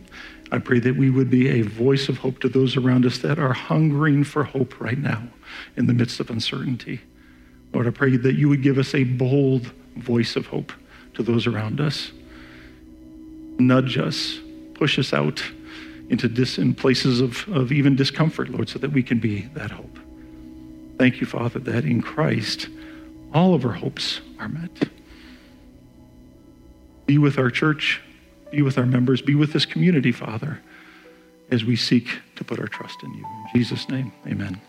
I 0.52 0.60
pray 0.60 0.80
that 0.80 0.96
we 0.96 1.10
would 1.10 1.30
be 1.30 1.50
a 1.50 1.62
voice 1.62 2.08
of 2.08 2.20
hope 2.20 2.40
to 2.40 2.50
those 2.50 2.78
around 2.78 3.06
us 3.06 3.18
that 3.20 3.38
are 3.38 3.54
hungering 3.54 4.24
for 4.24 4.46
hope 4.46 4.80
right 4.80 4.98
now 4.98 5.24
in 5.76 5.88
the 5.88 5.94
midst 5.94 6.22
of 6.22 6.30
uncertainty. 6.30 7.02
Lord, 7.74 7.86
I 7.86 7.92
pray 7.92 8.16
that 8.16 8.36
you 8.36 8.48
would 8.48 8.64
give 8.64 8.78
us 8.78 8.96
a 8.96 9.04
bold 9.04 9.74
voice 9.98 10.38
of 10.38 10.48
hope 10.48 10.72
to 11.16 11.24
those 11.24 11.48
around 11.48 11.82
us. 11.82 12.12
Nudge 13.60 13.98
us, 13.98 14.40
push 14.76 14.98
us 14.98 15.14
out 15.14 15.44
into 16.10 16.30
dis- 16.30 16.58
in 16.58 16.74
places 16.74 17.20
of, 17.20 17.48
of 17.50 17.74
even 17.74 17.98
discomfort, 17.98 18.50
Lord, 18.50 18.70
so 18.70 18.80
that 18.80 18.92
we 18.92 19.04
can 19.04 19.20
be 19.20 19.42
that 19.54 19.72
hope. 19.72 20.00
Thank 20.98 21.20
you, 21.20 21.28
Father, 21.28 21.60
that 21.60 21.84
in 21.84 22.02
Christ 22.02 22.70
all 23.34 23.54
of 23.54 23.66
our 23.66 23.74
hopes 23.74 24.22
are 24.40 24.48
met. 24.48 24.90
Be 27.08 27.18
with 27.18 27.40
our 27.40 27.50
church, 27.50 28.02
be 28.52 28.62
with 28.62 28.78
our 28.78 28.86
members, 28.86 29.22
be 29.22 29.34
with 29.34 29.54
this 29.54 29.66
community, 29.66 30.12
Father, 30.12 30.62
as 31.50 31.66
we 31.66 31.76
seek 31.76 32.20
to 32.36 32.44
put 32.44 32.60
our 32.60 32.68
trust 32.68 33.02
in 33.02 33.14
you. 33.16 33.26
In 33.26 33.60
Jesus' 33.60 33.90
name, 33.90 34.12
amen. 34.28 34.62